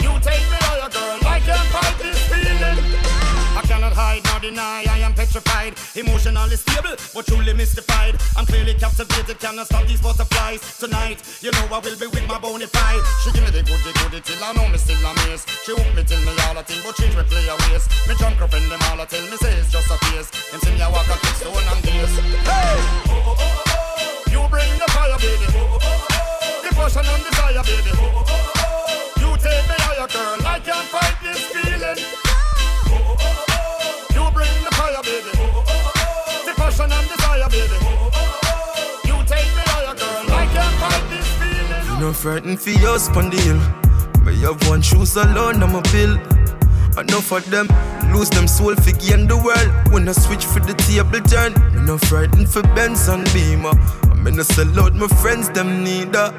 [0.00, 3.06] You take me higher girl I can't fight this feeling
[3.56, 5.80] I cannot hide nor deny, I am petrified.
[5.96, 8.20] Emotionally stable, but truly mystified.
[8.36, 10.60] I'm clearly captivated, cannot stop these butterflies.
[10.76, 13.00] Tonight, you know I will be with my bona fide.
[13.24, 15.48] She give me the goodie goodie till I know me still amazed.
[15.64, 17.88] She hook me till me all a thing, but me play a ways.
[18.04, 20.28] Me drunk her friend them all a tell me say it's just a face.
[20.52, 22.12] Them see me a walk a kick stone and gaze.
[22.44, 22.76] Hey!
[23.08, 25.48] oh oh oh, You bring the fire, baby.
[25.56, 27.88] Oh oh oh, The passion and desire, baby.
[27.88, 28.25] You
[42.16, 43.60] frightened for your spondyle.
[44.24, 46.16] Me have one shoes alone, I'm a bill.
[46.98, 47.68] Enough of them
[48.12, 49.92] lose them soul for gain the world.
[49.92, 53.72] When I switch for the table turn, me no frightened for Benz and Beamer.
[54.10, 56.32] I'm in a sell out my friends, them neither.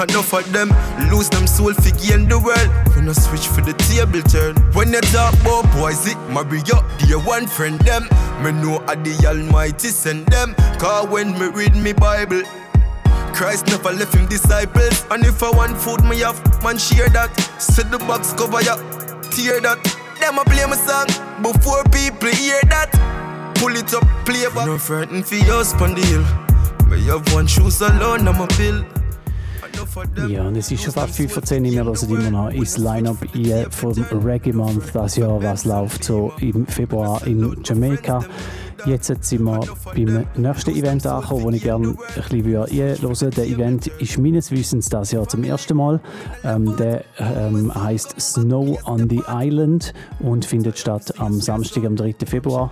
[0.00, 0.70] Enough of them
[1.10, 2.70] lose them soul for gain the world.
[2.96, 4.56] When I switch for the table turn.
[4.72, 8.08] When you talk about boys, it marry up, dear one friend them.
[8.42, 10.54] Me know I the Almighty send them.
[10.78, 12.42] Cause when me read me Bible,
[13.34, 15.04] Christ never left him disciples.
[15.10, 17.34] And if I want food, me have man share that.
[17.60, 18.76] Set the box cover ya,
[19.30, 19.78] tear that.
[20.20, 21.06] Them a play my song
[21.42, 22.90] before people hear that.
[23.56, 24.66] Pull it up, play back.
[24.66, 26.24] No frightened for your spondyle.
[26.88, 28.84] Me have one shoes alone, I'm a pill.
[30.28, 31.72] Ja, und es ist schon fast 5 vor 10 Uhr.
[31.72, 33.16] Wir hören immer noch ins Line-Up
[33.70, 33.92] vom
[34.24, 38.24] Reggae Month das Jahr, was läuft so im Februar in Jamaika.
[38.86, 43.30] Jetzt sind wir beim nächsten Event angekommen, wo ich gerne ein bisschen einhören würde.
[43.30, 46.00] Der Event ist meines Wissens das Jahr zum ersten Mal.
[46.44, 52.14] Ähm, der ähm, heißt Snow on the Island und findet statt am Samstag, am 3.
[52.26, 52.70] Februar.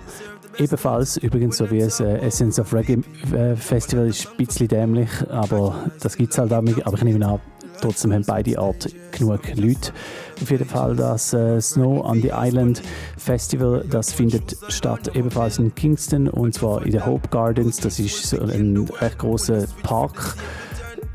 [0.59, 3.02] Ebenfalls, übrigens, so wie das äh, Essence of Reggae
[3.34, 6.62] äh, Festival, ist ein bisschen dämlich, aber das gibt es halt auch.
[6.84, 7.40] Aber ich nehme an,
[7.80, 9.92] trotzdem haben beide Orte genug Leute.
[10.40, 12.82] Auf jeden Fall das äh, Snow on the Island
[13.18, 17.76] Festival, das findet statt ebenfalls in Kingston und zwar in den Hope Gardens.
[17.76, 20.36] Das ist so ein recht großer Park.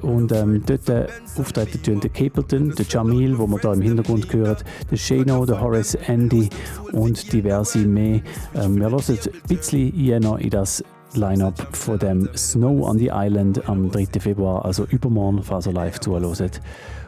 [0.01, 4.31] Und ähm, dort äh, auftreten tun der Capleton, der Jamil, wo man da im Hintergrund
[4.33, 6.49] hört, der Shano, der Horace Andy
[6.91, 8.21] und diverse mehr.
[8.55, 10.83] Ähm, wir hören ein bisschen jener in das
[11.13, 14.19] Line-Up von dem Snow on the Island am 3.
[14.19, 16.61] Februar, also übermorgen, falls ihr live zuhört.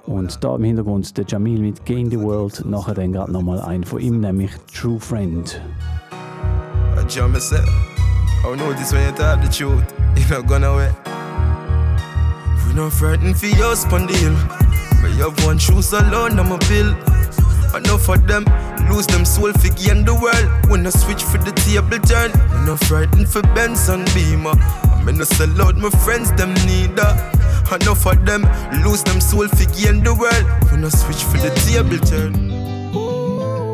[0.05, 3.83] Und da im Hintergrund der Jamil mit Gain the World, nachher dann gerade nochmal ein
[3.83, 5.61] von ihm, nämlich True Friend.
[6.95, 7.69] I jump myself.
[8.45, 9.83] I know this when you talk the truth.
[10.17, 11.22] You not gonna away.
[12.73, 14.33] We not frightened for your spondyle.
[15.03, 16.89] Me have one shoes alone, I'm a bill.
[17.77, 18.45] Enough of them
[18.89, 20.71] lose them soul for gain the world.
[20.71, 24.55] When I switch for the table turn, we not frightened for Benz and Beamer.
[24.57, 27.13] I'm in a sell out my friends, them neither.
[27.71, 28.41] Enough of them
[28.83, 30.71] lose them soul for gain the world.
[30.71, 32.33] When I switch for the table turn.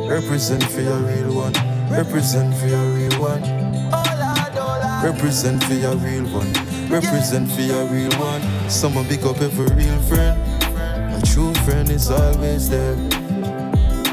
[0.09, 1.53] Represent for your real one.
[1.89, 4.38] Represent for your real one.
[5.03, 6.51] Represent for your real one.
[6.89, 8.41] Represent for your real one.
[8.69, 10.37] Someone pick up every real friend.
[11.15, 12.95] A true friend is always there.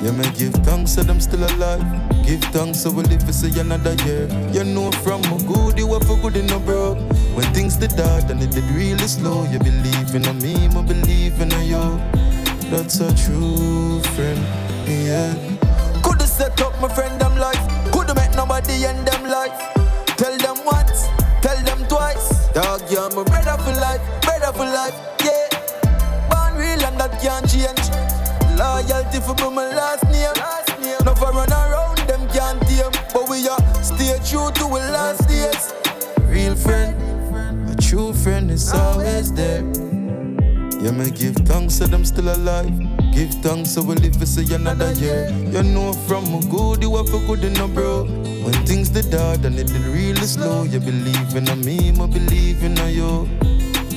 [0.01, 1.83] Yeah, man, give thanks that I'm still alive.
[2.25, 4.29] Give thanks so we live to see another year.
[4.53, 6.95] You know from a good, you were for good in a bro.
[7.35, 10.83] When things did hard and it did really slow, you believe in a me, I
[10.83, 12.01] believe in a you.
[12.71, 14.39] That's a true friend,
[14.87, 15.35] yeah.
[16.03, 17.91] Coulda set up my friend them life.
[17.91, 19.76] Coulda met nobody end them life.
[22.57, 25.47] Dog, you're my brother for life, brother for life, yeah.
[26.31, 27.85] Born real and that can't change.
[28.57, 30.33] Loyalty for be my last name.
[31.05, 35.75] Never run around them can't tame, but we are stay true to our last days.
[36.23, 36.97] Real friend,
[37.69, 39.61] a true friend is always there.
[40.81, 42.71] Yeah, me give thanks to them still alive.
[43.13, 45.29] Give thanks so we live to see another year.
[45.31, 48.05] You know from a good, you have a good enough, bro.
[48.05, 52.07] When things did hard and it did really slow, you believe in a me, I
[52.07, 53.29] believe in a you.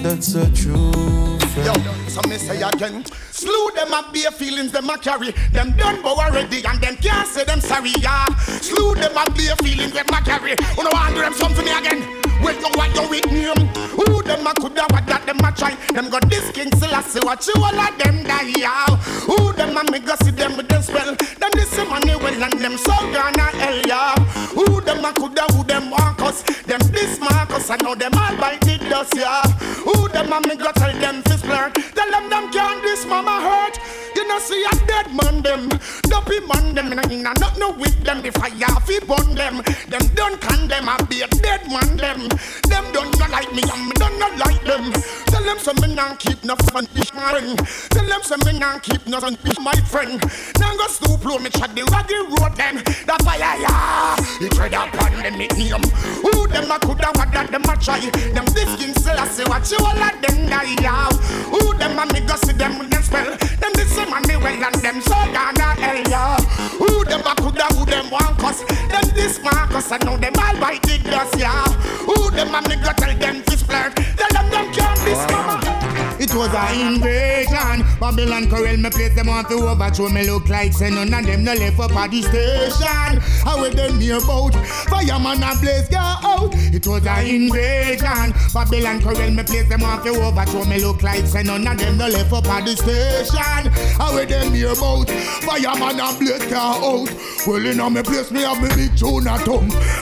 [0.01, 1.73] That's a true Yo,
[2.07, 5.31] so me say again, slew them up bare feelings them a carry.
[5.51, 8.27] Them done bow already and them can't say them sorry, yeah.
[8.37, 10.51] Slew them up bare feelings them a carry.
[10.77, 12.18] You know want do them something again.
[12.41, 13.67] Well, you what you with name?
[13.95, 15.75] Who them a coulda what that them a try?
[15.93, 18.85] Them got this king Selassie, what you all of them die, yeah.
[19.27, 21.15] Who them a make see them with them spell?
[21.15, 24.15] Them this money well and them so gonna hell, yeah.
[24.55, 26.43] Who them a coulda, who them want us?
[26.63, 29.41] Them this Marcus, I know them all bite the dust, yeah.
[29.83, 31.71] Who them a make tell them fist blur?
[31.95, 34.08] Tell them them can't this mama hurt.
[34.29, 35.69] Know see a dead man them,
[36.03, 38.21] dopey man them, and I not no with them.
[38.21, 40.87] The fire fi burn them, them don't condemn.
[40.87, 42.29] I be a dead man them.
[42.69, 44.93] Them don't not like me, and me don't not like them.
[45.33, 47.57] Tell them some me not keep no fun my friend.
[47.89, 50.21] Tell them some me not keep no fun fish my friend.
[50.59, 52.75] Now go stoop low, me chat the raggy road them.
[52.85, 54.15] The fire, yeah,
[54.45, 55.81] it tread upon them it name.
[56.21, 57.99] Who them a coulda what that them a try?
[57.99, 61.09] Them this king still I say what you all of them die, yeah.
[61.49, 63.25] Who them a me go see them with them spell?
[63.25, 66.37] Them this same money well and them so gonna hell, yeah.
[66.77, 68.63] Who them a coulda who them want cause?
[68.65, 71.63] Them this Marcus I know them all bite the dust, yeah.
[72.05, 73.95] Who them me go tell them to splurt.
[74.15, 75.88] Tell them them can't be
[76.19, 77.87] It was a invasion.
[77.97, 81.45] Babylon Corral me place them want to overthrow me look like say none of them
[81.45, 83.21] no left up at the station.
[83.43, 84.53] How will them near boat?
[84.89, 86.51] Fireman a blaze go out.
[86.75, 88.33] It was a invasion.
[88.53, 91.97] Babylon Corral me place them want to overthrow me look like say none of them
[91.97, 93.71] no left up at the station.
[93.95, 95.07] How will them near boat?
[95.47, 97.09] Fireman a blaze go out.
[97.47, 99.45] Well in me place me have me big tune at.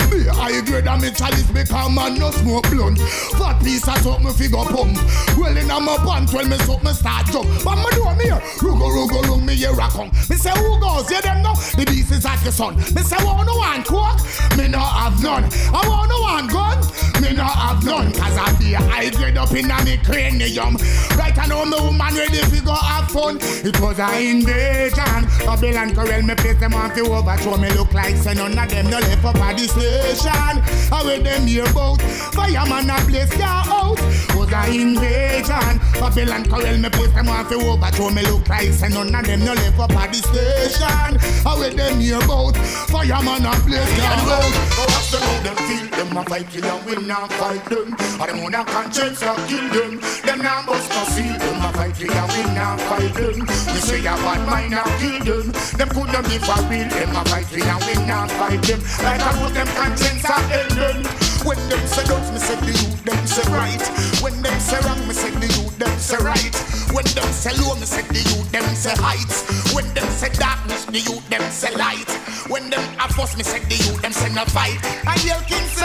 [0.09, 2.99] Be high grade and me chalice become man no smoke blunt.
[3.38, 4.97] Fat piece of something figure pump.
[5.38, 6.58] Well in a my pants when me
[6.93, 7.47] start jump.
[7.64, 8.41] But me do me here.
[8.64, 10.10] Rugo rugo rung me here a come.
[10.30, 11.10] Me say who goes?
[11.12, 12.76] You them know the beast is like the sun.
[12.95, 14.20] Me say want no one coke?
[14.58, 15.43] Me no have none.
[15.74, 16.78] I want no one gun?
[17.22, 18.12] Me no have none.
[18.14, 20.78] Cause I be I grade up in a me cranium.
[21.18, 23.38] Right I know me woman ready fi go have fun.
[23.41, 25.28] It was a invasion.
[25.45, 28.89] Babylon Corral me place them on fi overthrow me look like say none of them
[28.89, 30.55] no left up at the station.
[30.89, 32.01] How with them here about.
[32.34, 33.99] Fireman a place car out.
[34.36, 35.80] Was a invasion.
[36.00, 39.39] Babylon Corral me place them off the overthrow me look like say none of them
[39.43, 41.43] no left up at the station.
[41.43, 42.56] How with them here about.
[42.88, 44.26] Fireman a place out.
[44.26, 45.87] Go watch them how them feel.
[45.98, 47.93] Them a fight kill and we not fight them.
[48.22, 50.00] Or them want a conscience a kill them.
[50.22, 51.34] Them not bust no seal.
[51.41, 53.41] Them a fight kill and we not fight them.
[53.41, 55.52] We say a bad mind a kill them.
[55.74, 56.86] Them could not be for real.
[56.86, 58.80] Them a fight kill and we not fight them.
[59.02, 61.28] Like I put them conscience a end them.
[61.48, 63.82] When them say don't, me say the youth them say right.
[64.22, 66.54] When them say wrong, me say the youth them say right.
[66.91, 69.48] When them say low, me say the youth them say heights.
[69.74, 72.10] When them say darkness, the youth them say light.
[72.50, 74.76] When them have us, me say the youth them say no fight.
[75.08, 75.64] And yell King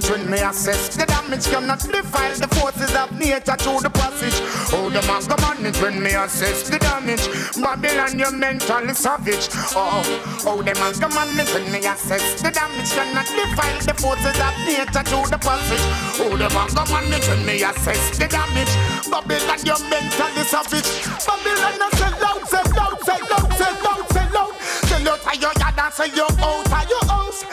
[0.00, 4.36] the trend me assess The damage cannot defile the forces of nature through the passage.
[4.72, 7.24] Oh, them has come on the trend me assess the damage.
[7.60, 9.48] Babylon, you're mentally savage.
[9.76, 10.02] Oh,
[10.46, 14.38] oh, them has come on the trend me assess The damage cannot defile the forces
[14.40, 15.84] of nature through the passage.
[16.20, 18.72] Oh, them has come on the trend me assess the damage.
[19.10, 20.88] Babylon, you're mentally savage.
[21.26, 24.52] Babylon, I sell out, sell out, sell out, sell out, sell out
[24.88, 27.44] Sell out of your yard and sell your out of your house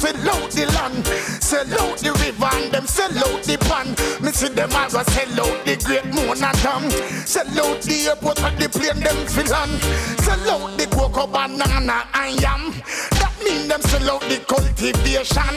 [0.00, 1.06] sell out the land
[1.42, 3.92] Sell out the river and them sell out the pan.
[4.24, 6.88] Me see them all go sell out the great Mona Dam
[7.28, 9.70] Sell out the airport and the plane them fill on
[10.24, 12.72] Sell out the cocoa banana and yam.
[13.20, 15.56] That mean them sell out the cultivation.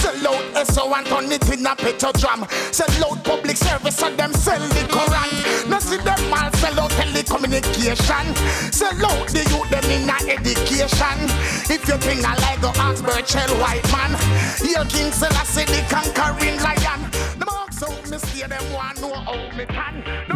[0.00, 4.32] Sell out SO and turn it in a petrodram Sell out public service and them
[4.32, 5.68] sell the Quran.
[5.68, 6.91] Now see them all sell out
[7.32, 11.18] telecommunication Sell out the youth them in a education.
[11.70, 14.12] If you think I like go ask Birchell White man
[14.60, 17.10] Here King Selassie the conquering lion.
[17.38, 17.82] The marks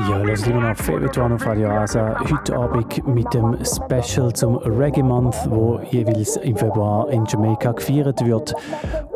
[0.09, 2.17] Ja, los immer noch Februar auf Radio Rasa.
[2.31, 8.25] Heute Abend mit dem Special zum Reggae Month, wo jeweils im Februar in Jamaika gefeiert
[8.25, 8.55] wird.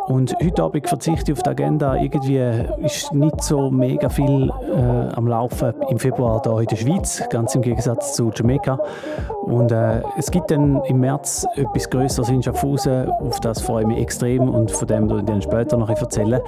[0.09, 1.95] Und heute Abend verzichte ich auf die Agenda.
[1.95, 2.41] Irgendwie
[2.85, 7.55] ist nicht so mega viel äh, am Laufen im Februar hier in der Schweiz, ganz
[7.55, 8.81] im Gegensatz zu Jamaika.
[9.43, 13.89] Und äh, es gibt dann im März etwas Größeres in Schaffhausen, auf das freue ich
[13.89, 16.41] mich extrem und von dem werde ich dann später noch erzählen.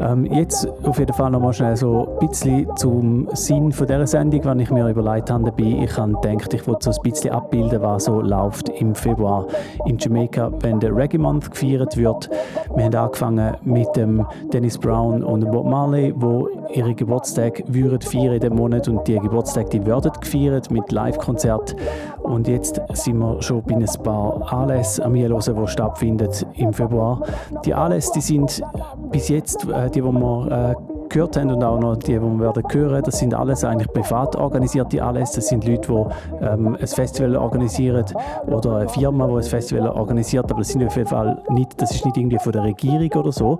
[0.00, 4.06] Ähm, jetzt auf jeden Fall noch mal schnell so ein bisschen zum Sinn von dieser
[4.06, 5.82] Sendung, wenn ich mir überlegt habe dabei.
[5.82, 9.48] Ich habe gedacht, ich wollte so ein bisschen abbilden, was so läuft im Februar
[9.86, 12.30] in Jamaika, wenn der Reggae Month gefeiert wird.
[12.76, 18.34] Wir haben angefangen mit dem Dennis Brown und Bob Marley, wo ihre Geburtstag würden feiern
[18.34, 21.74] in dem Monat und die Geburtstage die werden gefeiert mit Live-Konzert
[22.22, 27.20] und jetzt sind wir schon bei ein paar Anlässen am Hören, die stattfinden im Februar.
[27.64, 28.62] Die Anlässe, die sind
[29.10, 32.40] bis jetzt, äh, die, die wir äh, gehört haben und auch noch die, die wir
[32.40, 35.36] werden hören, das sind alles eigentlich privat organisierte Anlässe.
[35.36, 38.04] Das sind Leute, die ähm, ein Festival organisieren
[38.46, 41.92] oder eine Firma, die ein Festival organisiert, aber das sind auf jeden Fall nicht, das
[41.92, 43.58] ist nicht irgendwie von der Regierung oder so.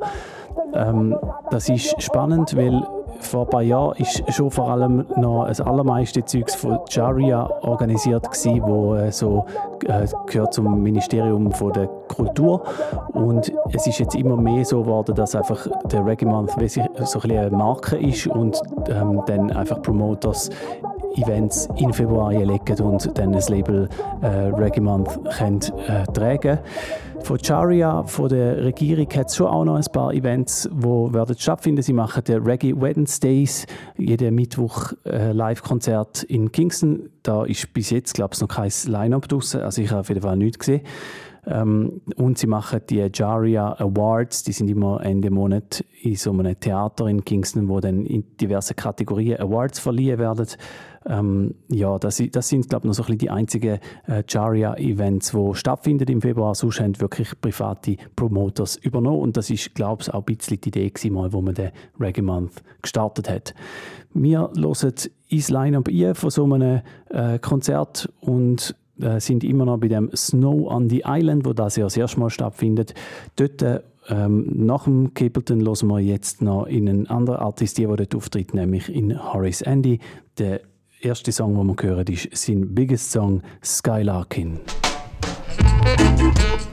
[0.74, 1.16] Ähm,
[1.50, 2.82] das ist spannend, weil
[3.22, 8.24] vor ein paar Jahren ist schon vor allem noch das allermeiste Zeugs von Jaria organisiert
[8.30, 9.44] gewesen, wo äh, so
[9.86, 12.62] äh, gehört zum Ministerium der Kultur.
[13.12, 16.52] Und es ist jetzt immer mehr so geworden, dass einfach der Reggae Month
[17.04, 20.50] so ein eine Marke ist und ähm, dann einfach Promoters
[21.16, 23.88] Events in Februar legen und dann das Label
[24.22, 26.58] äh, Reggae Month können, äh, tragen
[27.22, 31.36] von Charia, von der Regierung, hat es schon auch noch ein paar Events, die werden
[31.38, 31.82] stattfinden.
[31.82, 37.10] Sie machen den Reggae Wednesdays, jeden Mittwoch äh, Live-Konzert in Kingston.
[37.22, 39.60] Da ist bis jetzt, glaube ich, noch kein Line-Up draussen.
[39.60, 40.82] Also ich habe auf jeden Fall nichts gesehen.
[41.44, 46.58] Ähm, und sie machen die Jaria Awards, die sind immer Ende Monat in so einem
[46.58, 50.46] Theater in Kingston, wo dann in diversen Kategorien Awards verliehen werden.
[51.06, 55.54] Ähm, ja, das, das sind, glaube ich, noch so ein die einzigen äh, Jaria-Events, die
[55.54, 56.54] stattfinden im Februar.
[56.54, 59.20] Sonst haben wirklich private Promoters übernommen.
[59.20, 61.70] Und das ist, glaube ich, auch ein bisschen die Idee gewesen, mal, wo man den
[61.98, 63.54] Reggae Month gestartet hat.
[64.14, 64.94] Wir hören
[65.28, 70.10] ins Line-Up ein von so einem äh, Konzert und äh, sind immer noch bei dem
[70.14, 72.94] Snow on the Island, wo das ja das erste Mal stattfindet.
[73.36, 73.62] Dort
[74.08, 78.52] ähm, nach dem Capleton hören wir jetzt noch in einen anderen Artist, der dort auftritt,
[78.52, 80.00] nämlich in Horace Andy.
[80.38, 80.60] Der
[81.04, 84.60] erste Song, den wir hören, ist sein biggest Song Skylarkin.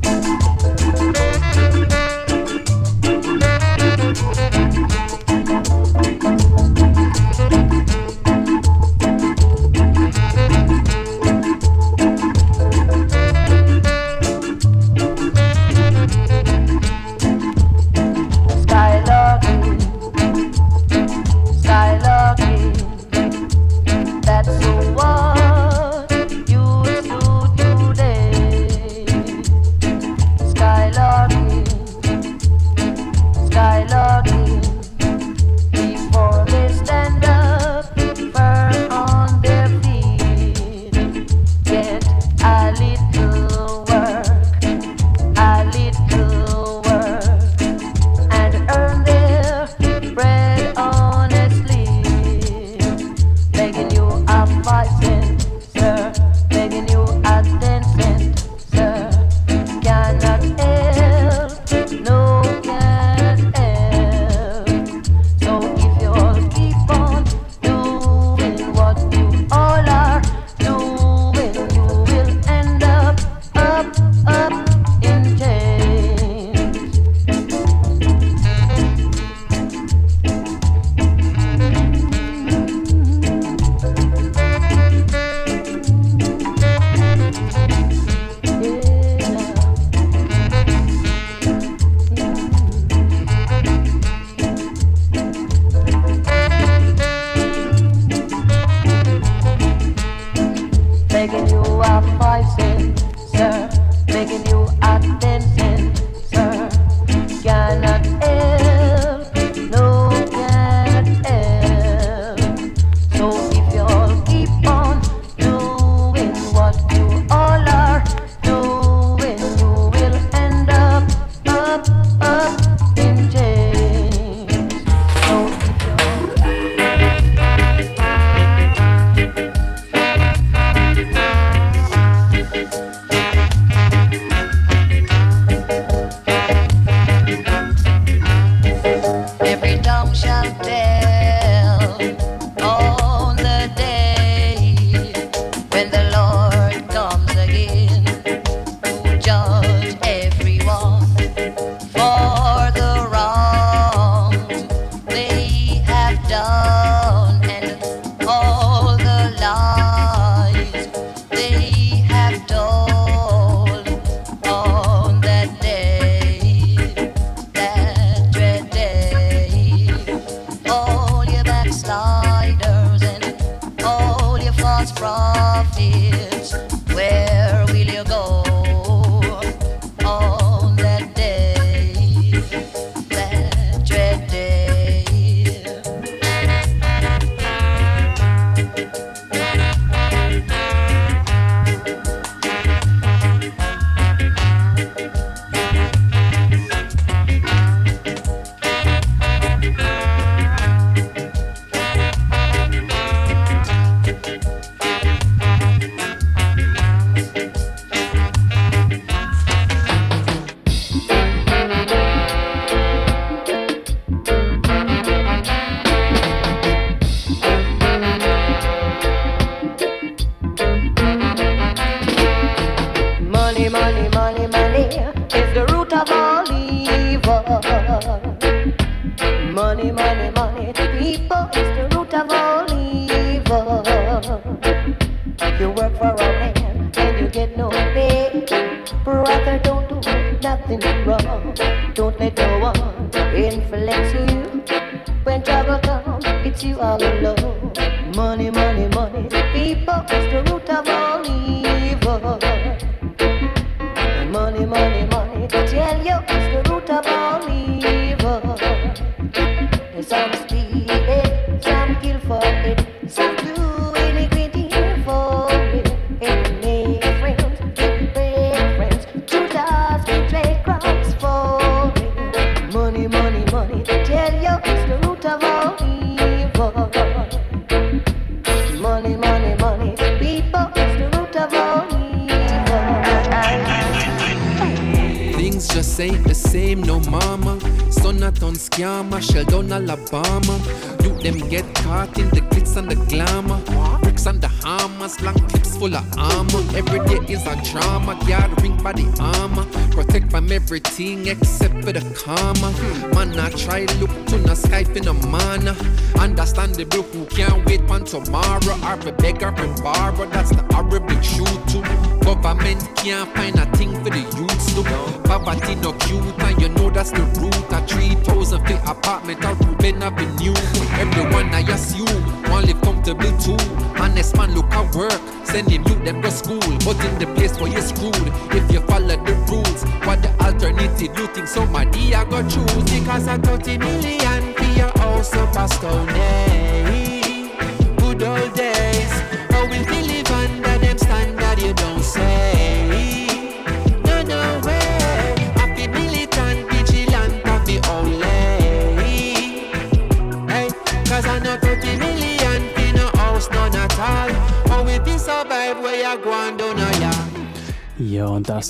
[302.25, 302.71] karma.
[303.13, 305.75] Man, I try look to the sky for the mana.
[306.19, 308.75] Understandable who can't wait for tomorrow.
[308.83, 311.83] Or be beggar and borrow, that's the horrible truth too.
[312.25, 314.81] Government can't find a thing for the youths to
[315.29, 320.01] Poverty no cute and you know that's the root A 3,000 feet apartment out Ruben
[320.01, 320.53] Avenue
[320.97, 323.57] Everyone I assume want live comfortable too
[324.01, 327.59] Honest man look at work Send him youth them to school But in the place
[327.59, 328.15] where you're screwed
[328.57, 328.81] If you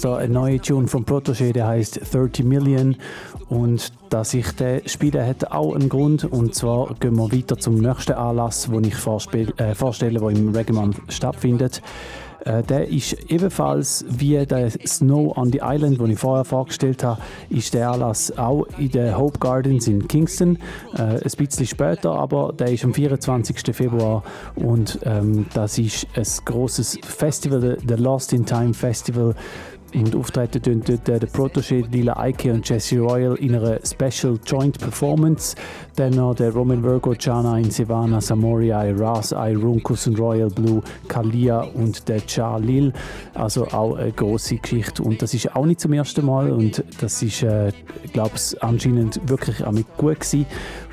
[0.01, 2.95] da ein neuer Tune von Protégé, der heißt 30 Million.
[3.49, 6.26] Und dass ich den spiele, hat auch einen Grund.
[6.26, 8.95] Und zwar gehen wir weiter zum nächsten Anlass, den ich
[9.57, 11.81] äh, vorstelle, der im Reggae stattfindet.
[12.45, 17.19] Äh, der ist ebenfalls wie der Snow on the Island, den ich vorher vorgestellt habe,
[17.49, 20.59] ist der Anlass auch in den Hope Gardens in Kingston.
[20.95, 23.76] Äh, ein bisschen später, aber der ist am 24.
[23.76, 24.23] Februar
[24.55, 29.34] und ähm, das ist ein großes Festival, der Lost in Time Festival.
[29.95, 34.77] Und auftreten tun dort der Protégé, Lila Ike und Jesse Royal in einer Special Joint
[34.77, 35.55] Performance.
[35.95, 41.61] Dann noch der Roman Virgo, Jana in Savannah, Samoria, Ras, Runkus und Royal Blue, Kalia
[41.61, 42.91] und der Cha Lil.
[43.35, 45.01] Also auch eine große Geschichte.
[45.01, 46.51] Und das ist auch nicht zum ersten Mal.
[46.51, 47.72] Und das ist, äh,
[48.11, 50.45] glaube ich, anscheinend wirklich auch mit gut gewesen.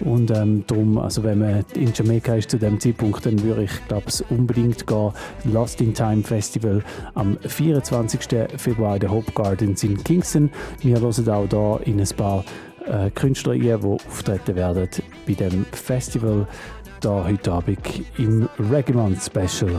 [0.04, 3.88] Und ähm, darum, also wenn man in Jamaika ist zu dem Zeitpunkt, dann würde ich,
[3.88, 5.10] glaube ich, unbedingt gehen.
[5.52, 6.84] Lost in Time Festival
[7.14, 8.20] am 24.
[8.56, 10.50] Februar in der Hope Gardens in Kingston.
[10.80, 12.44] Wir hören auch da in ein paar
[12.86, 14.88] äh, Künstler ein, die auftreten werden
[15.26, 16.46] bei dem Festival
[17.00, 17.78] da heute Abend
[18.18, 19.72] im Reggae Month Special.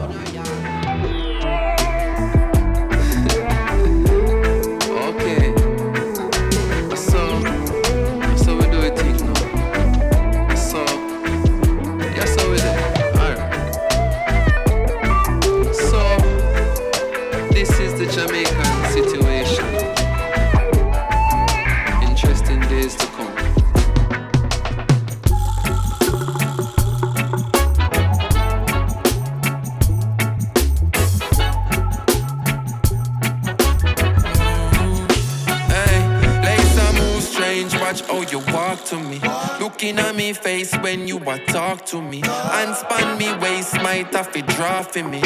[41.73, 42.21] Talk to me.
[42.25, 45.21] And span me waist, might have to draw for me.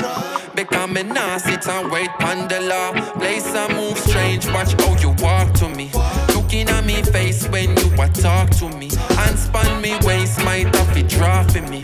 [0.55, 2.91] Because me nah sit and wait on the law.
[3.19, 5.91] Laser move strange, watch how you walk to me.
[6.35, 8.89] Looking at me face when you a talk to me.
[9.23, 11.83] And span me waist, might have to draw for me.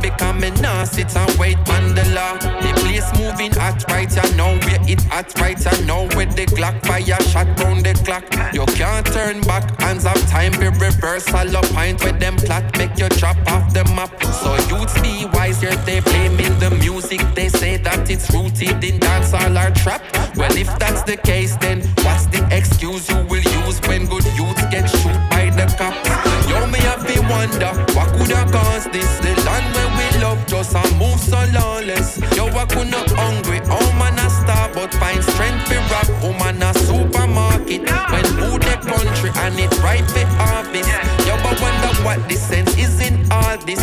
[0.00, 2.34] Because me nah sit and wait on the law.
[2.36, 6.46] The place moving hot right ya know where it hot right ya know with the
[6.46, 8.24] clock fire shot round the clock.
[8.54, 12.96] You can't turn back, hands up time be reversal up point with them plot make
[12.98, 13.55] you drop off
[15.84, 17.20] be here they blaming the music.
[17.34, 20.02] They say that it's rooted in dancehall or trap.
[20.36, 24.64] Well if that's the case then what's the excuse you will use when good youths
[24.70, 26.08] get shoot by the cops?
[26.48, 29.08] Yo me have to wonder what could have caused this?
[29.20, 32.20] The land where we love just a move so lawless.
[32.36, 36.08] Yo I could not hungry, oh man a star but find strength for rap.
[36.22, 37.82] Oh man a supermarket
[38.12, 40.88] when food the country and it right for harvest.
[41.26, 43.80] Yo I wonder what the sense is in all this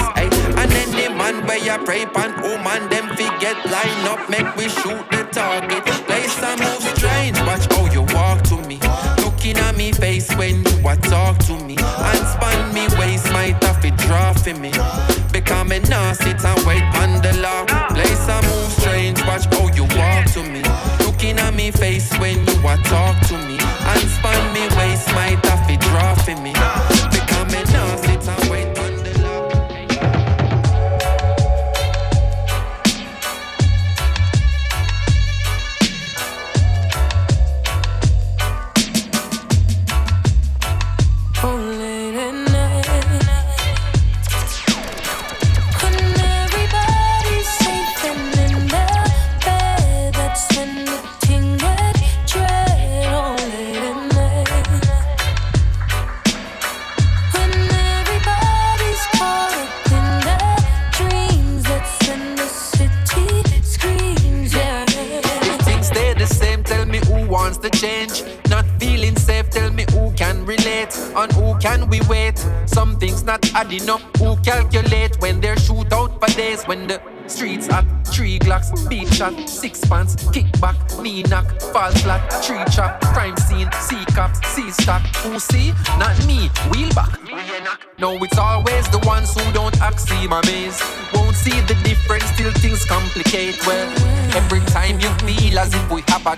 [1.73, 5.83] a pray pan, oh man, them forget line up, make me shoot the target.
[6.05, 8.79] Place I move strange, watch how you walk to me.
[9.23, 11.75] Looking at me face when you a talk to me.
[11.79, 14.71] And span me waist, might have it draw for me.
[15.31, 17.65] Become a nasty sit and wait on the law.
[17.89, 20.61] Place I move strange, watch how you walk to me.
[21.05, 23.22] Looking at me face when you a talk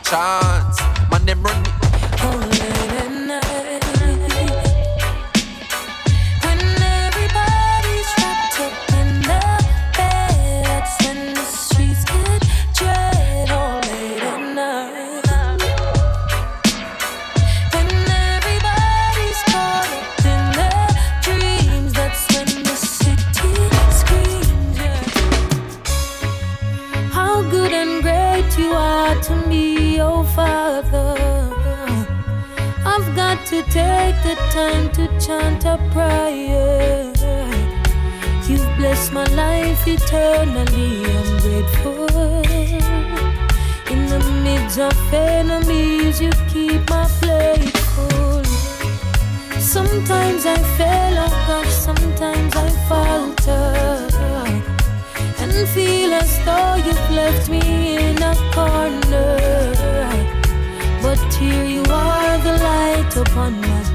[0.05, 0.44] chao.
[34.55, 37.11] Time to chant a prayer.
[38.47, 42.07] You've blessed my life eternally, I'm grateful.
[43.93, 48.45] In the midst of enemies, you keep my plate full.
[49.59, 53.75] Sometimes I fail, oh gosh, sometimes I falter.
[55.41, 59.35] And feel as though you've left me in a corner.
[61.03, 63.94] But here you are, the light upon my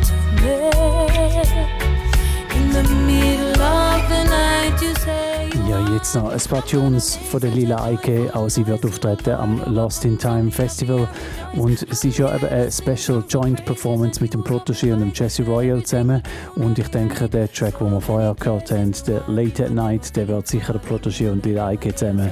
[5.68, 8.30] Ja, jetzt noch ein paar Tunes von der Lila Eike.
[8.34, 11.06] Auch sie wird auftreten am Lost in Time Festival.
[11.54, 15.44] Und es ist ja eben eine Special Joint Performance mit dem Protégé und dem Jesse
[15.44, 16.22] Royal zusammen.
[16.56, 20.26] Und ich denke, der Track, den wir vorher gehört haben, der Late at Night, der
[20.26, 22.30] wird sicher Protégé und Lila Eike zusammen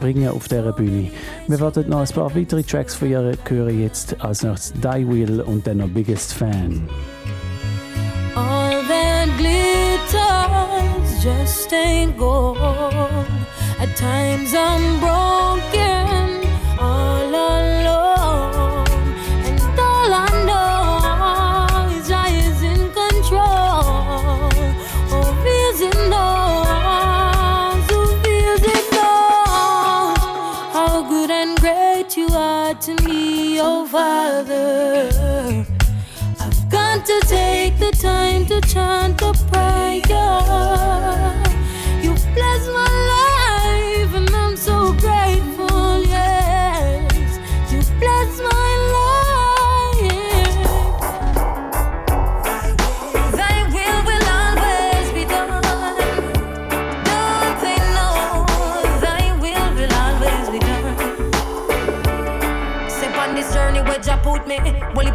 [0.00, 1.10] bringen auf dieser Bühne.
[1.46, 5.42] Wir werden noch ein paar weitere Tracks von ihr hören, jetzt als nächstes Die Will
[5.42, 6.88] und dann noch Biggest Fan.
[8.36, 12.58] All that glitters just ain't gold.
[13.80, 16.19] At times I'm broken,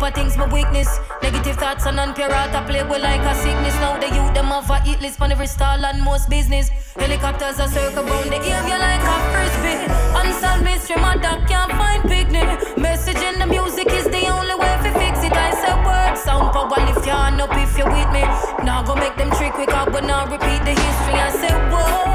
[0.05, 0.87] I things my weakness.
[1.23, 2.13] Negative thoughts and I
[2.67, 3.73] play with like a sickness.
[3.81, 6.69] Now the youth them have a eat list on every stall and most business.
[6.95, 9.81] Helicopters are circle round the area like a frisbee.
[10.21, 12.77] Unsolved mystery, my dog can't find picnic.
[12.77, 15.33] Message in the music is the only way to fix it.
[15.33, 18.21] I said word sound power lift your hand up if you're with me.
[18.63, 21.17] Now go make them trick quick up, but now repeat the history.
[21.17, 22.14] I said what?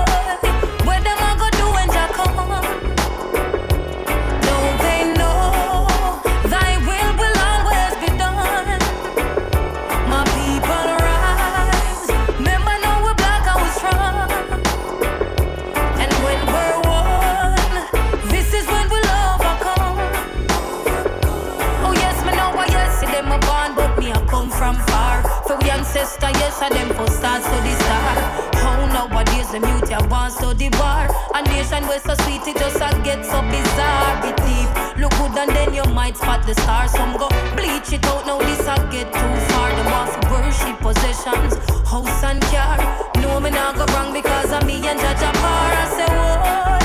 [29.53, 29.81] The star.
[29.81, 31.07] Cause them youth ya want study war.
[31.35, 34.23] A nation where so sweet it just uh, a get so bizarre.
[34.23, 36.93] Deep, look good and then you might spot the stars.
[36.93, 39.71] Some go bleach it out now this a get too far.
[39.71, 41.55] Them want for worship possessions,
[41.89, 42.79] house and car.
[43.17, 45.73] No me not go wrong because of me and Judge Apar.
[45.75, 46.80] I say whoa.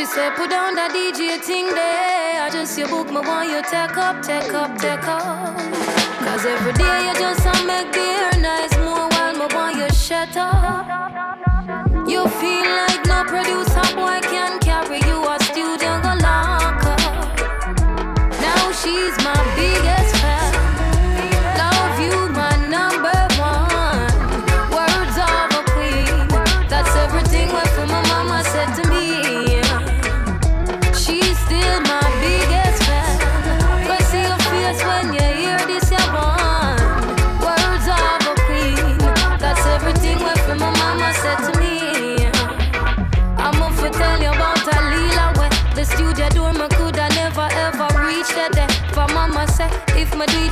[0.00, 2.42] She said, put down that DJ thing there.
[2.42, 5.58] I just your book, me want you take up, take up, take up.
[6.24, 10.36] Cause every day you just a make the nice more while me want you shut
[10.36, 10.86] up.
[12.08, 17.00] You feel like no producer boy can carry you a studio go lock up.
[18.40, 20.19] Now she's my biggest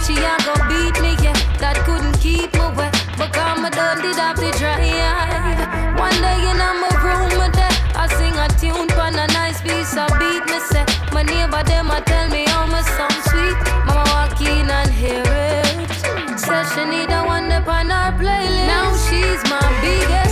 [0.08, 1.36] she a go beat me, yeah.
[1.60, 2.96] That couldn't keep me wet.
[3.20, 6.00] Because me done did have dry eye.
[6.00, 9.92] One day in my room, me there, I sing a tune for a nice piece
[10.00, 10.44] of beat.
[10.48, 13.56] Me say, my neighbor them a tell me how my song sweet.
[13.84, 16.40] Mama walk in and hear it.
[16.40, 18.72] Said she need a one upon her playlist.
[18.72, 20.27] Now she's my biggest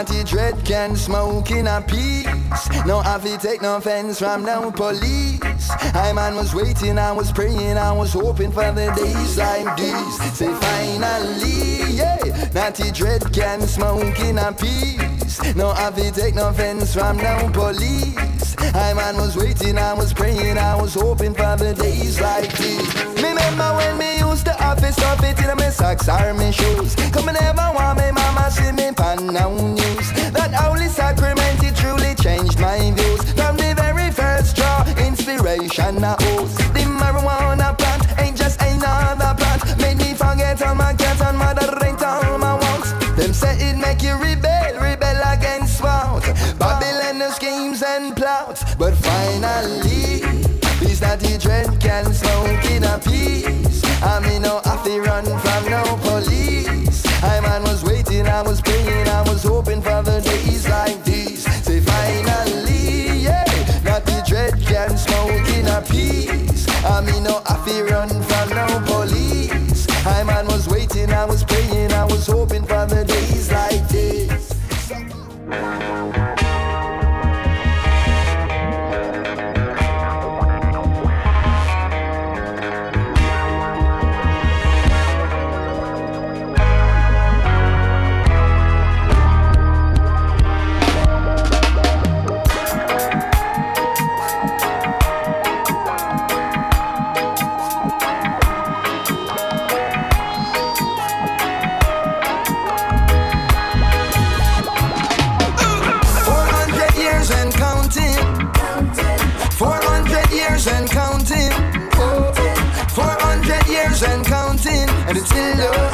[0.00, 2.24] Natty dread can smoke in a peace.
[2.86, 5.68] No have take no offense from no police.
[5.94, 10.38] I man was waiting, I was praying, I was hoping for the days like these.
[10.38, 12.16] Say finally, yeah,
[12.54, 15.54] Natty dread can smoke in a peace.
[15.54, 18.56] No have take no offense from no police.
[18.72, 23.04] I man was waiting, I was praying, I was hoping for the days like these.
[23.22, 24.19] Remember when me
[24.70, 26.94] used to stuff it in my socks or my shoes.
[27.12, 30.12] Come never want me mama see me pan now news.
[30.32, 33.32] That holy sacrament it truly changed my views.
[33.32, 36.59] From the very first draw, inspiration I owes.
[55.10, 57.04] Run from no police.
[57.22, 61.42] I man was waiting, I was praying, I was hoping for the days like these.
[61.66, 63.44] Say finally, yeah,
[63.86, 66.66] that the dread can smoke in a peace.
[66.84, 69.86] I mean, no, to run from no police.
[70.06, 73.69] I man was waiting, I was praying, I was hoping for the days like
[115.32, 115.89] and it's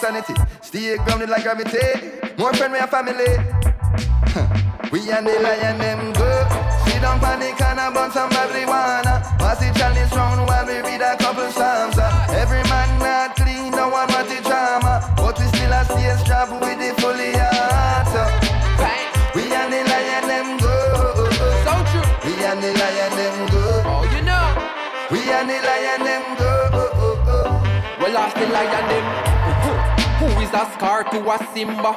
[0.00, 0.34] sanity.
[0.62, 1.78] Stay grounded like gravity.
[2.38, 3.36] More friend, we a family.
[4.90, 6.46] We and the lion them good.
[6.86, 9.22] Sit down panic and a bun some marijuana.
[9.38, 11.98] Pass the chalice round while we read a couple psalms.
[11.98, 12.26] uh.
[12.30, 15.04] Every man not clean, no one want the drama.
[15.16, 18.08] But we still a stay strapped with the fully heart.
[18.16, 18.26] uh.
[19.34, 21.32] We and the lion them good.
[21.64, 22.08] So true.
[22.24, 23.82] We and the lion them good.
[23.86, 24.46] Oh, you know.
[25.12, 26.72] We and the lion them good.
[28.00, 29.29] Well, ask the lion them.
[30.20, 31.94] Who is a scar to a Simba?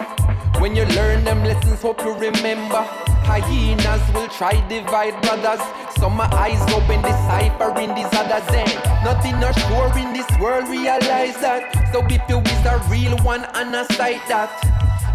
[0.62, 2.82] When you learn them lessons, hope you remember.
[3.28, 5.60] Hyenas will try divide brothers.
[6.00, 8.48] Some eyes open, deciphering these others.
[8.56, 11.92] Ain't nothing not sure in this world, realize that.
[11.92, 14.52] So if you is a real one and that.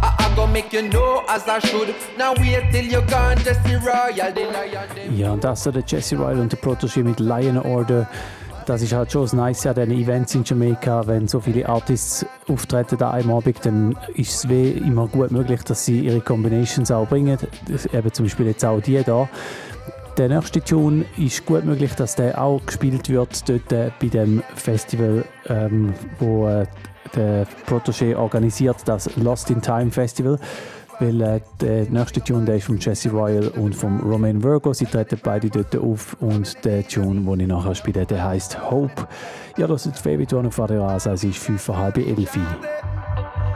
[0.03, 1.95] I, I go make you know as I should.
[2.19, 6.53] Now wait till you're gone, Jesse Royal, the Ja, und das der Jesse Royal und
[6.53, 8.07] der Protoje mit Lion Order.
[8.69, 11.07] Das ist halt schon das Nice an diesen Events in Jamaika.
[11.07, 15.63] Wenn so viele Artists auftreten an einem Abend, dann ist es wie immer gut möglich,
[15.63, 17.39] dass sie ihre Combinations auch bringen.
[17.91, 19.27] Eben zum Beispiel jetzt auch die da.
[20.19, 24.43] Der nächste Tune ist gut möglich, dass der auch gespielt wird dort äh, bei dem
[24.55, 26.67] Festival, ähm, wo äh,
[27.17, 30.39] der Protégé organisiert, das Lost in Time Festival.
[31.01, 34.73] Weil äh, der nächste Tune der ist von Jesse Royal und vom Romain Virgo.
[34.73, 39.07] Sie treten beide dort auf und der Tune, den ich nachher spiele, der heißt Hope.
[39.57, 41.13] Ja, das ist Favorite One auf Radio Rasa.
[41.13, 42.43] Es ist 5 vor halb 11 Uhr.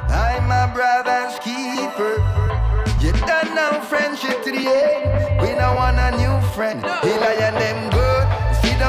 [0.08, 2.22] I'm my brother's keeper.
[3.00, 5.40] You don't know friendship to the end.
[5.40, 6.84] We don't want a new friend.
[7.02, 7.91] He lion them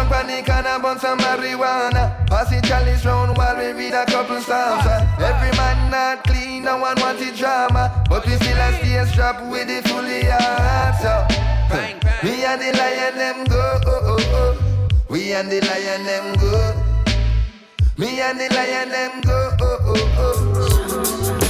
[0.03, 0.13] good.
[0.13, 2.27] Sit down panic and a bun some marijuana.
[2.27, 4.85] Pass it chalice round while we read a couple psalms.
[5.19, 8.03] Every man not clean, no one want it drama.
[8.09, 10.95] But we still a stay strapped with the fully heart.
[11.01, 11.25] So,
[12.23, 13.79] me and the lion them go.
[13.85, 14.87] Oh, oh, oh.
[15.09, 16.73] We and the lion them go.
[17.97, 20.82] Me and the lion them go.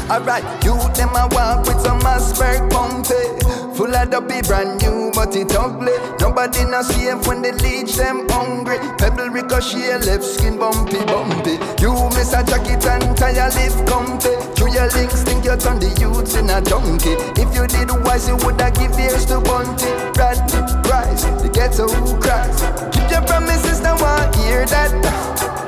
[0.10, 5.36] Alright, you them a walk with some Asperg bumpy Full of dopey, brand new, but
[5.36, 5.94] it ugly.
[6.20, 8.78] Nobody not safe when they leech them hungry.
[9.00, 11.58] Pebble ricochet, left skin bumpy, bumpy.
[11.82, 14.30] You miss a jacket and tire lift comfy.
[14.54, 18.28] Through your links, think you turn the youths in a donkey If you did wise,
[18.28, 19.90] you woulda give ears to Bunty.
[20.14, 21.90] Radley, Rice, the ghetto
[22.22, 22.62] cries.
[22.94, 24.94] Keep your promises, now I hear that.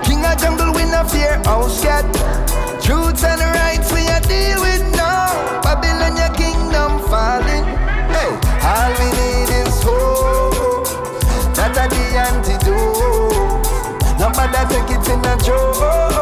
[0.05, 2.05] King of jungle, we no fear house cat.
[2.85, 5.61] Truths and rights we a deal with now.
[5.61, 7.65] Babylon, your kingdom falling.
[8.13, 8.31] Hey,
[8.63, 10.87] all we need is hope.
[11.55, 13.65] That a the antidote.
[14.19, 16.14] Nobody take it in a joke.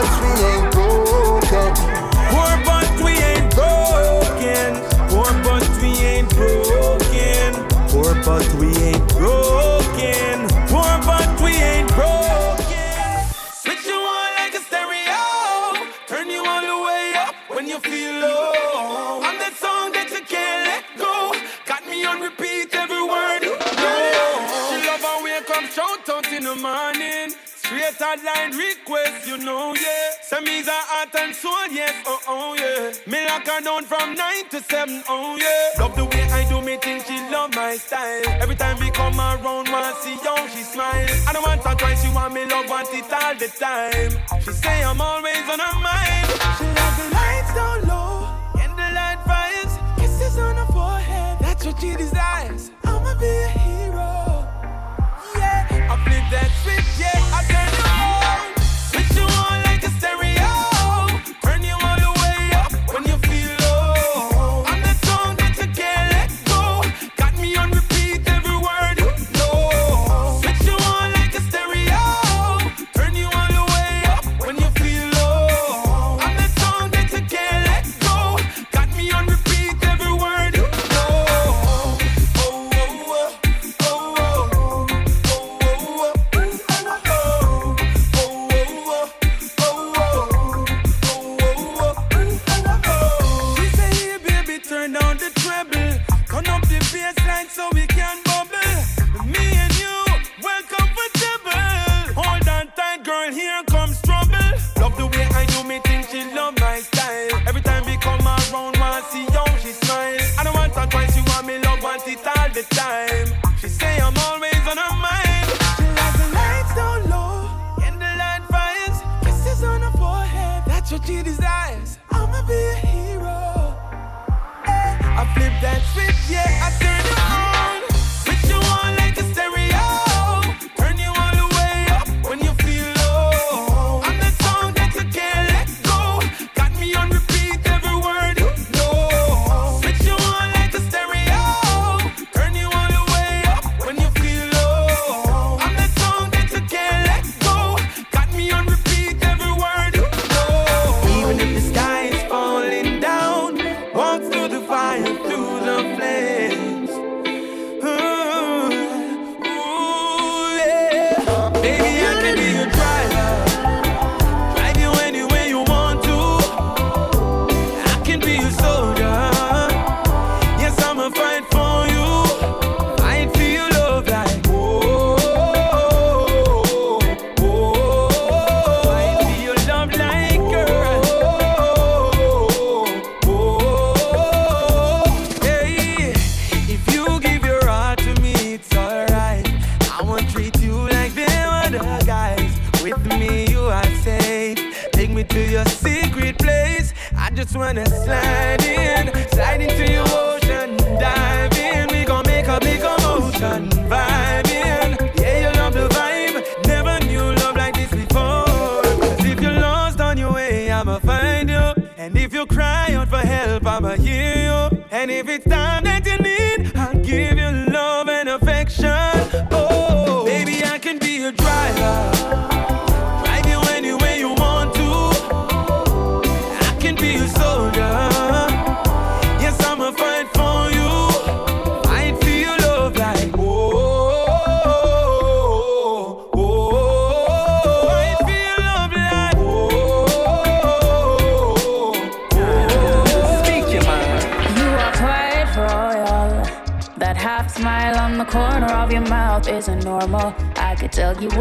[0.00, 1.74] but we ain't broken.
[2.30, 4.70] Poor but we ain't broken.
[5.10, 7.52] Poor but we ain't broken.
[7.88, 10.46] Poor but we ain't broken.
[10.70, 13.26] Poor but we ain't broken.
[13.62, 15.22] Switch you on like a stereo.
[16.06, 18.47] Turn you all the way up when you feel low.
[27.90, 30.10] get a line request, you know, yeah.
[30.22, 32.92] Some is a heart and soul, yes, oh, oh, yeah.
[33.10, 35.82] Me lock her down from nine to seven, oh, yeah.
[35.82, 38.22] Love the way I do me thing, she love my style.
[38.40, 41.06] Every time we come around, want see how she smile.
[41.26, 44.40] I don't want her twice, she want me love, want it all the time.
[44.42, 46.26] She say I'm always on her mind.
[46.58, 48.28] She love the lights down low,
[48.60, 51.38] and the light fires, kisses on her forehead.
[51.40, 52.70] That's what she desires.
[52.84, 54.44] I'ma be a hero.
[55.36, 57.16] Yeah, I flip that switch, yeah.
[57.38, 57.57] I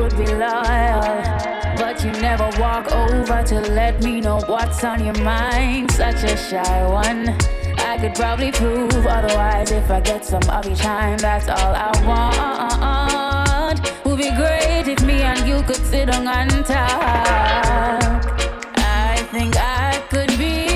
[0.07, 1.01] would be loyal.
[1.77, 5.91] But you never walk over to let me know what's on your mind.
[5.91, 7.29] Such a shy one.
[7.79, 11.17] I could probably prove otherwise if I get some of your time.
[11.17, 13.81] That's all I want.
[14.05, 17.01] Would be great if me and you could sit on and talk.
[18.77, 20.66] I think I could be.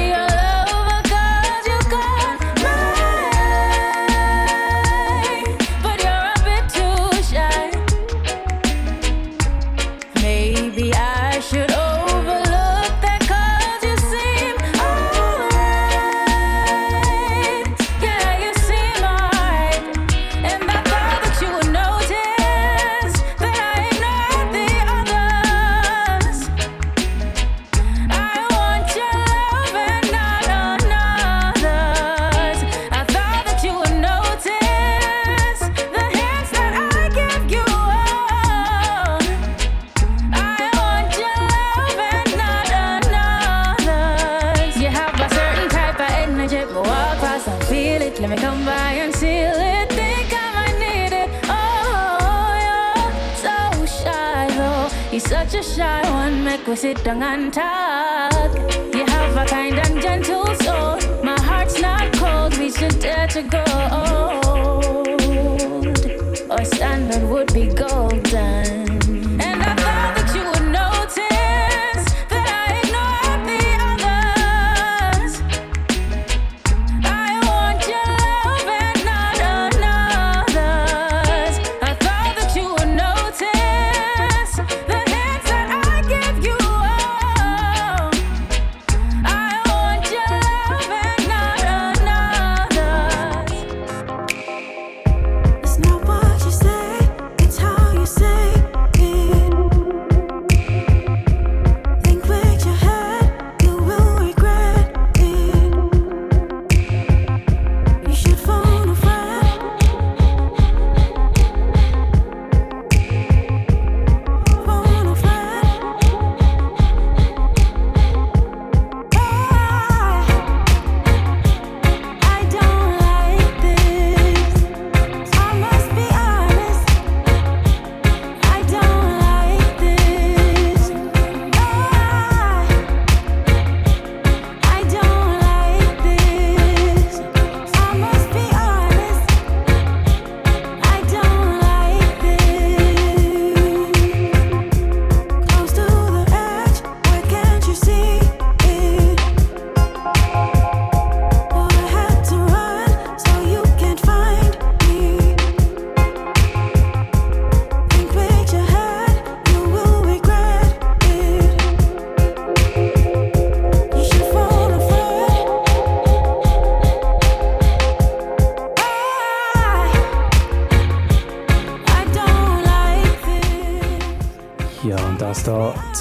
[56.81, 58.55] Sit down and talk.
[58.91, 60.97] You have a kind and gentle soul.
[61.23, 64.10] My heart's not cold, we should dare to go.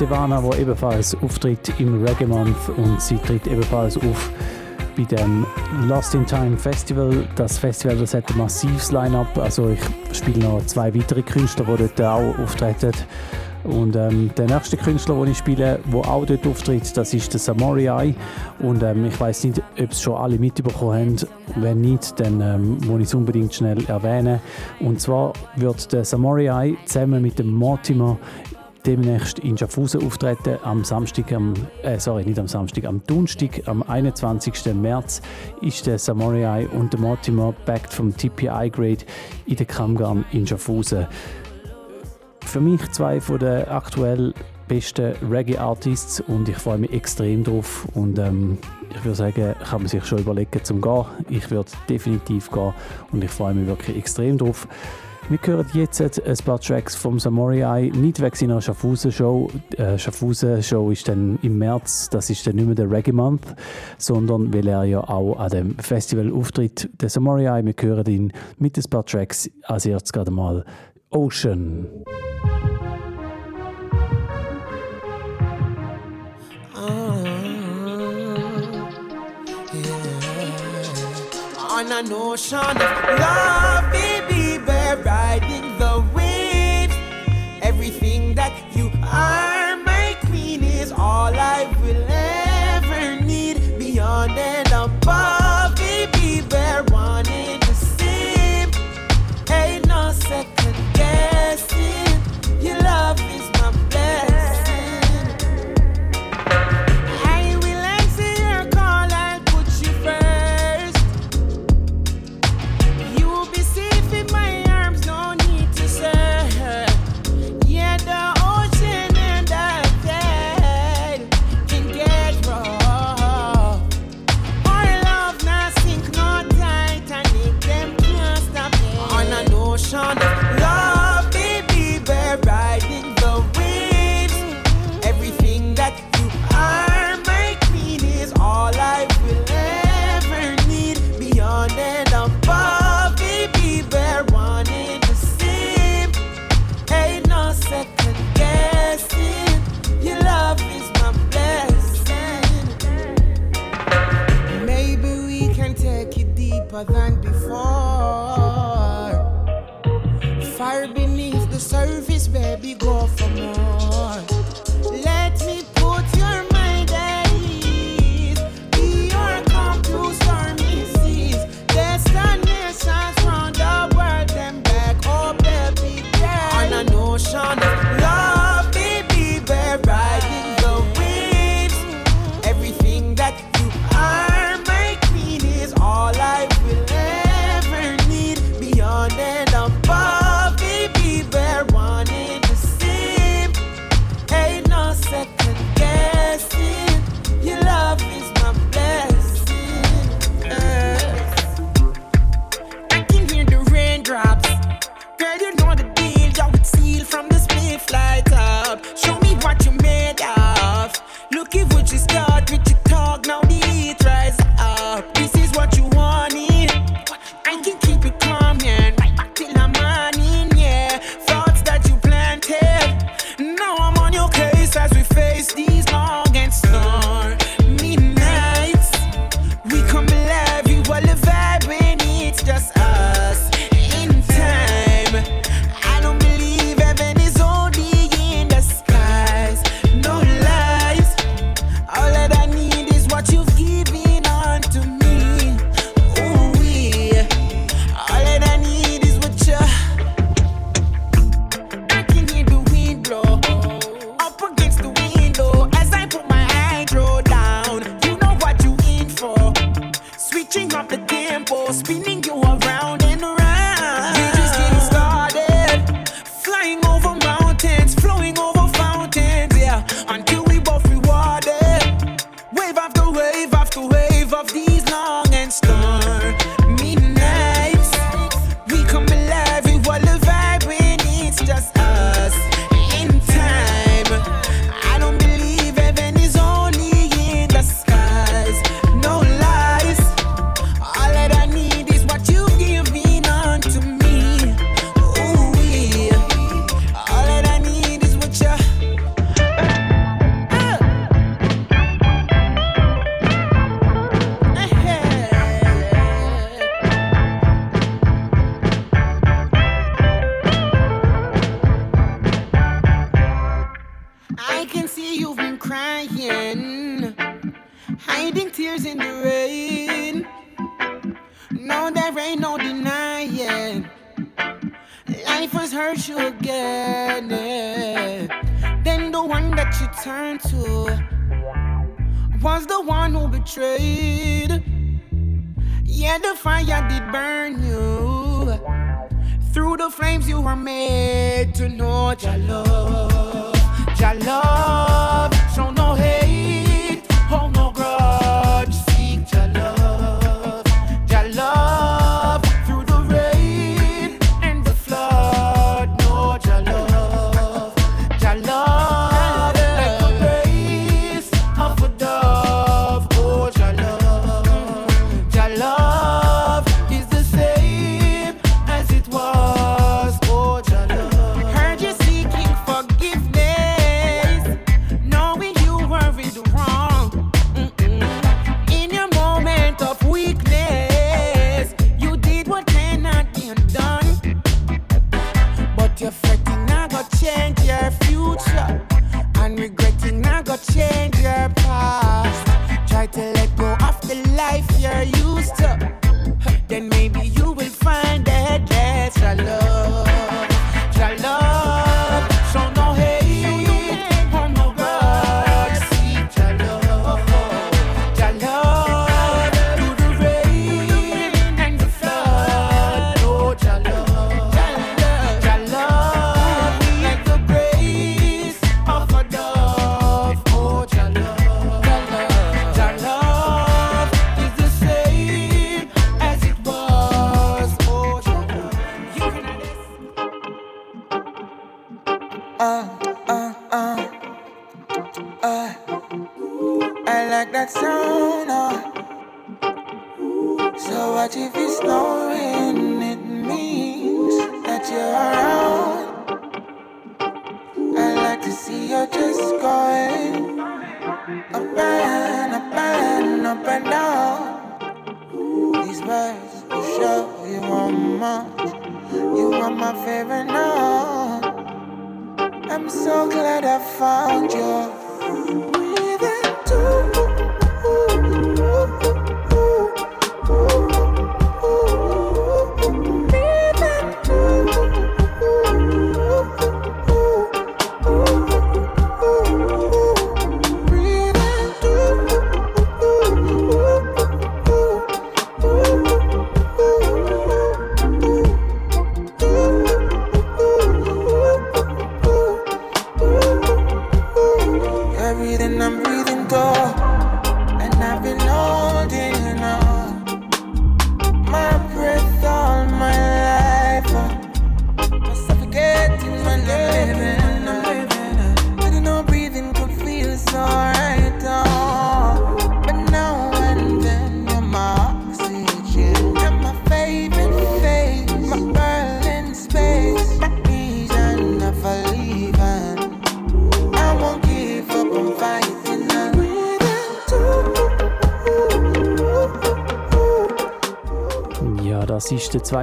[0.00, 4.30] Savannah, wo ebenfalls auftritt im Reggae Month und sie tritt ebenfalls auf
[4.96, 5.44] bei dem
[5.86, 7.28] Lost in Time Festival.
[7.36, 9.36] Das Festival das hat ein massives Line-up.
[9.36, 12.92] Also ich spiele noch zwei weitere Künstler, die dort auch auftreten.
[13.64, 17.40] Und ähm, der nächste Künstler, den ich spiele, der auch dort auftritt, das ist der
[17.40, 18.14] Samurai.
[18.60, 21.16] Und ähm, ich weiß nicht, ob es schon alle mitbekommen haben.
[21.56, 24.40] Wenn nicht, dann ähm, muss ich es unbedingt schnell erwähnen.
[24.80, 28.16] Und zwar wird der Samurai zusammen mit dem Mortimer
[28.86, 33.82] demnächst in Schaffhausen auftreten am Samstag, am, äh, sorry, nicht am Samstag, am Donnerstag, am
[33.82, 34.74] 21.
[34.74, 35.22] März
[35.60, 39.04] ist der Samurai und der Mortimer backed vom TPI Grade
[39.46, 41.06] in der Kammgarn in Schaffhausen.
[42.44, 44.34] Für mich zwei von den aktuell
[44.66, 48.58] besten Reggae-Artists und ich freue mich extrem drauf und ähm,
[48.90, 51.06] ich würde sagen, kann man sich schon überlegen zum gehen.
[51.28, 52.72] Ich würde definitiv gehen
[53.12, 54.68] und ich freue mich wirklich extrem drauf.
[55.30, 59.48] Wir hören jetzt ein paar Tracks vom Samurai, nicht wegen seiner Schaffhausen-Show.
[59.76, 63.54] Äh, Schaffhausen-Show ist dann im März, das ist dann nicht mehr der Reggae Month,
[63.96, 66.90] sondern weil er ja auch an dem Festival auftritt.
[67.00, 69.48] Der Samurai, wir hören ihn mit ein paar Tracks.
[69.62, 70.64] Als erstes gerade mal
[71.10, 71.86] Ocean.
[81.80, 83.69] On an ocean of love,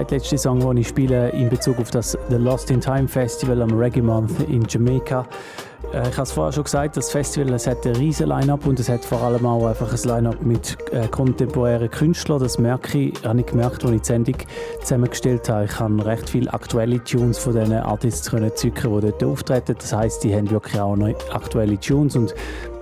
[0.07, 3.77] zweitletzte Song, den ich spiele in Bezug auf das The Lost in Time Festival am
[3.77, 5.27] Reggae Month in Jamaica.
[5.91, 8.79] Äh, ich habe es vorher schon gesagt, das Festival es hat ein riesen Line-Up und
[8.79, 12.39] es hat vor allem auch einfach ein Line-Up mit äh, kontemporären Künstlern.
[12.39, 14.35] Das merke ich, habe ich gemerkt, als ich die Sendung
[14.79, 15.65] zusammengestellt habe.
[15.65, 19.75] Ich kann recht viele aktuelle Tunes von diesen Artists können zücken, die dort auftreten.
[19.77, 22.33] Das heisst, die haben wirklich auch noch aktuelle Tunes und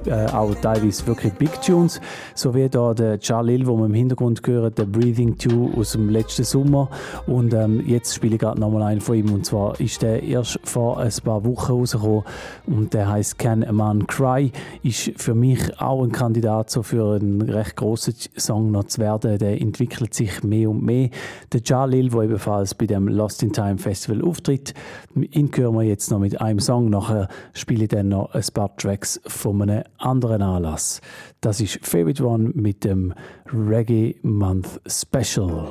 [0.07, 1.99] äh, auch teilweise wirklich Big Tunes,
[2.34, 6.10] so wie da der Jalil, wo man im Hintergrund hört, der Breathing 2 aus dem
[6.10, 6.90] letzten Sommer.
[7.27, 9.34] Und ähm, jetzt spiele ich gerade nochmal einen von ihm.
[9.34, 12.23] Und zwar ist der erst vor ein paar Wochen rausgekommen.
[12.65, 14.52] Und der heißt Can a Man Cry,
[14.84, 19.38] ist für mich auch ein Kandidat so für einen recht grossen Song noch zu werden,
[19.38, 21.10] der entwickelt sich mehr und mehr.
[21.52, 24.73] Der Jalil, der ebenfalls bei dem Lost in Time Festival auftritt,
[25.15, 28.76] ihn hören wir jetzt noch mit einem Song, nachher spiele ich dann noch ein paar
[28.76, 31.02] Tracks von einem anderen Anlass.
[31.42, 33.14] Das ist Favorite One mit dem
[33.52, 35.68] Reggae Month Special.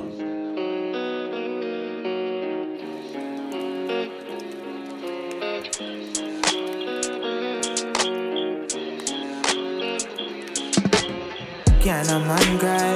[11.85, 12.95] Ghana man guy,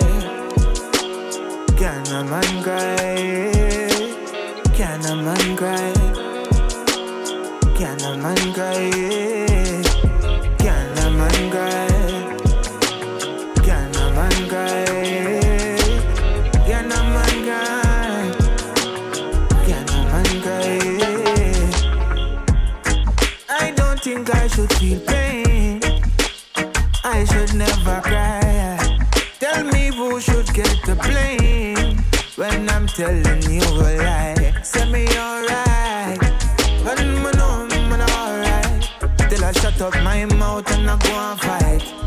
[1.78, 3.52] Ghana man guy,
[4.76, 5.94] Ghana man guy,
[7.78, 9.19] Ghana man guy.
[24.60, 25.80] Should feel pain.
[27.06, 28.77] I should never cry.
[29.40, 32.03] Tell me who should get the blame
[32.36, 34.61] when I'm telling you a lie.
[34.64, 36.19] Say me alright,
[36.84, 38.90] when me know me alright.
[39.30, 41.99] Till I shut up my mouth and I go and fight.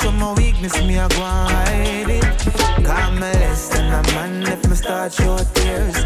[0.00, 2.84] Show my weakness, me I go hide it.
[2.84, 5.96] Call me less than a man if me start show tears.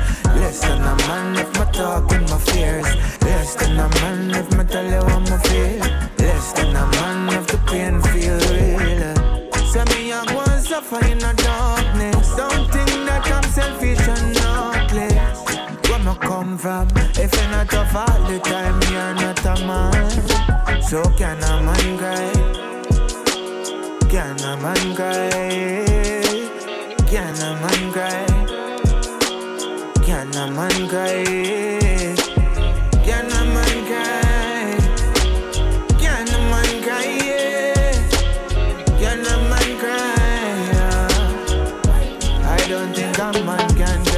[0.41, 2.87] Less than a man if me talk with my fears.
[3.21, 5.81] Less than a man if me tell you how me feel.
[6.19, 9.53] Less than a man if the pain feel real.
[9.69, 12.35] Say me I go and suffer in the darkness.
[12.35, 12.73] Don't
[13.07, 15.91] that I'm selfish and heartless.
[15.91, 16.89] Where me come from?
[17.21, 20.83] If you're not tough all the time, you're not a man.
[20.83, 22.42] So can a man cry?
[24.23, 25.31] Can a man cry?
[27.11, 28.25] Can a man cry?
[30.07, 31.25] Can a man cry?
[33.03, 34.23] Can a man cry?
[39.01, 40.15] Can a man cry?
[42.45, 44.12] I don't think a man can.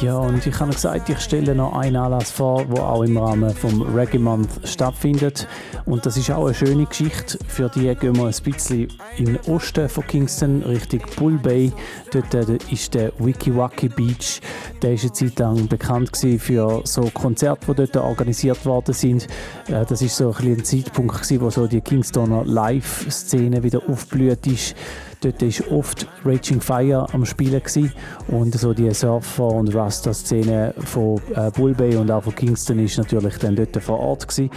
[0.00, 3.54] Ja, und ich habe gesagt, ich stelle noch einen Anlass vor, der auch im Rahmen
[3.54, 5.46] vom Reggae Month stattfindet.
[5.84, 7.38] Und das ist auch eine schöne Geschichte.
[7.46, 11.70] Für die gehen wir ein bisschen in den Osten von Kingston, Richtung Bull Bay.
[12.12, 14.40] Dort äh, ist der Wiki Waki Beach.
[14.80, 19.26] Der ist eine Zeit lang bekannt für so Konzerte, die dort organisiert worden sind.
[19.68, 24.74] Äh, das ist so ein, ein Zeitpunkt, wo so die Kingstoner Live-Szene wieder aufblüht ist.
[25.20, 27.92] Dort war oft Raging Fire am Spielen gewesen.
[28.28, 32.98] und so die Surfer- und Rasta-Szene von äh, Bull Bay und auch von Kingston ist
[32.98, 34.50] natürlich dann dort vor Ort gewesen.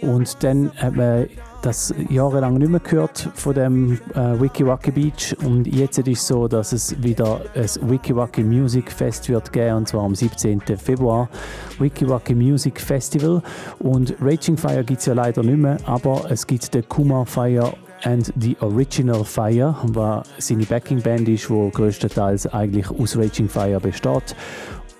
[0.00, 1.26] Und dann hat man
[1.62, 6.26] das jahrelang nicht mehr gehört von dem äh, Wiki Waki Beach und jetzt ist es
[6.26, 10.60] so, dass es wieder ein Wiki Waki Music Fest wird geben und zwar am 17.
[10.76, 11.30] Februar.
[11.78, 13.42] Wiki Waki Music Festival
[13.78, 17.72] und Raging Fire gibt es ja leider nicht mehr, aber es gibt den Kuma Fire
[18.04, 23.80] and the Original Fire, was seine Backing Band ist, wo größtenteils eigentlich aus Raging Fire
[23.80, 24.36] besteht.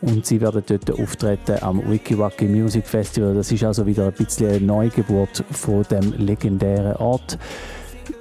[0.01, 3.35] Und sie werden dort auftreten am Wiki Waki Music Festival.
[3.35, 7.39] Das ist also wieder ein bisschen eine Neugeburt von dem legendären Ort.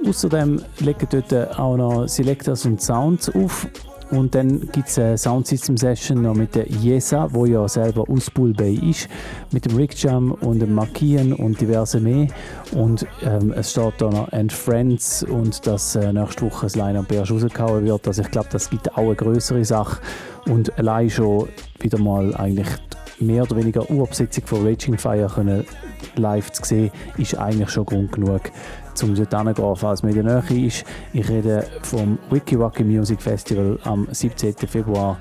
[0.07, 3.67] Außerdem legen dort auch noch Selectors und Sounds auf.
[4.13, 8.29] Und dann gibt es eine Soundsystem Session noch mit der Jesa, wo ja selber aus
[8.29, 9.09] Bull Bay ist,
[9.51, 12.27] mit dem Rick Jam und dem Markian und diverse mehr.
[12.73, 17.11] Und ähm, es steht da noch And Friends und dass äh, nächste Woche das Line-Up
[17.11, 18.07] erst rausgehauen wird.
[18.07, 19.99] Also ich glaube, das gibt auch eine größere Sache.
[20.45, 21.47] Und allein schon
[21.79, 22.67] wieder mal eigentlich
[23.19, 25.65] mehr oder weniger Urbesetzung von Raging Fire können
[26.15, 28.41] live zu sehen, ist eigentlich schon Grund genug,
[29.01, 30.83] um dort hinzugehen, falls in der Nähe ist.
[31.13, 34.53] Ich rede vom Wiki Waki Music Festival am 17.
[34.67, 35.17] Februar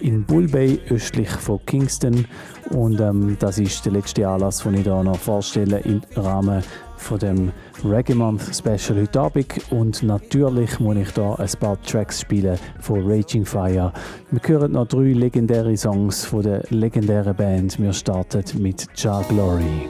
[0.00, 2.26] in Bull Bay, östlich von Kingston.
[2.70, 6.62] Und ähm, das ist der letzte Anlass, den ich hier noch vorstelle im Rahmen
[6.96, 7.52] von dem
[7.84, 9.46] Reggae Month Special heute Abend.
[9.70, 13.92] Und natürlich muss ich da ein paar Tracks spielen von Raging Fire.
[14.30, 17.78] Wir hören noch drei legendäre Songs von der legendären Band.
[17.80, 19.88] Wir starten mit Ja Glory.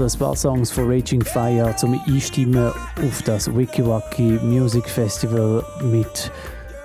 [0.00, 2.72] Also ein paar Songs von Raging Fire zum Einstimmen
[3.06, 6.32] auf das Wikiwaki Music Festival mit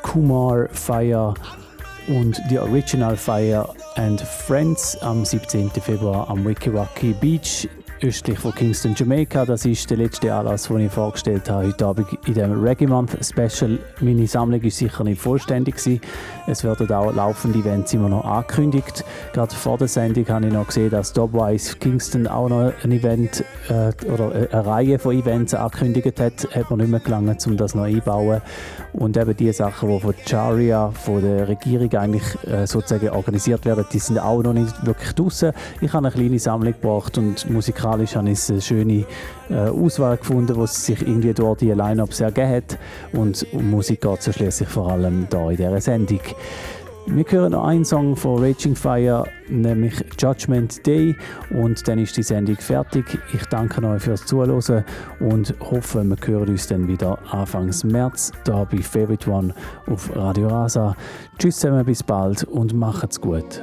[0.01, 1.33] Kumar Fire
[2.09, 5.69] und die Original Fire and Friends am 17.
[5.69, 7.69] Februar am Wikiwaki Beach
[8.05, 9.45] östlich von Kingston, Jamaica.
[9.45, 13.17] Das ist der letzte Anlass, den ich vorgestellt habe heute Abend in dem Reggae Month
[13.25, 13.79] Special.
[13.99, 16.01] Meine Sammlung ist sicher nicht vollständig gewesen.
[16.45, 19.03] Es werden auch laufende Events immer noch angekündigt.
[19.33, 23.43] Gerade vor der Sendung habe ich noch gesehen, dass Dubwise Kingston auch noch ein Event
[23.69, 26.47] äh, oder eine Reihe von Events angekündigt hat.
[26.53, 28.41] Hat man nicht mehr gelangen, um das noch einzubauen.
[29.05, 33.85] Und eben die Sachen, die von Charia, von der Regierung eigentlich äh, sozusagen organisiert werden,
[33.93, 35.51] die sind auch noch nicht wirklich draußen.
[35.79, 39.05] Ich habe eine kleine Sammlung gebracht und musikalisch habe ich eine schöne
[39.51, 42.79] äh, Auswahl gefunden, wo sich irgendwie dort die Line-Up sehr gegeben hat.
[43.13, 46.21] Und um Musik geht es ja schließlich vor allem da in dieser Sendung.
[47.07, 51.15] Wir hören noch einen Song von Raging Fire, nämlich Judgment Day.
[51.51, 53.19] Und dann ist die Sendung fertig.
[53.31, 54.83] Ich danke euch fürs Zuhören
[55.19, 59.53] und hoffe, wir hören uns dann wieder Anfangs März da bei Favorite One
[59.87, 60.95] auf Radio Rasa.
[61.37, 63.61] Tschüss zusammen, bis bald und macht's gut.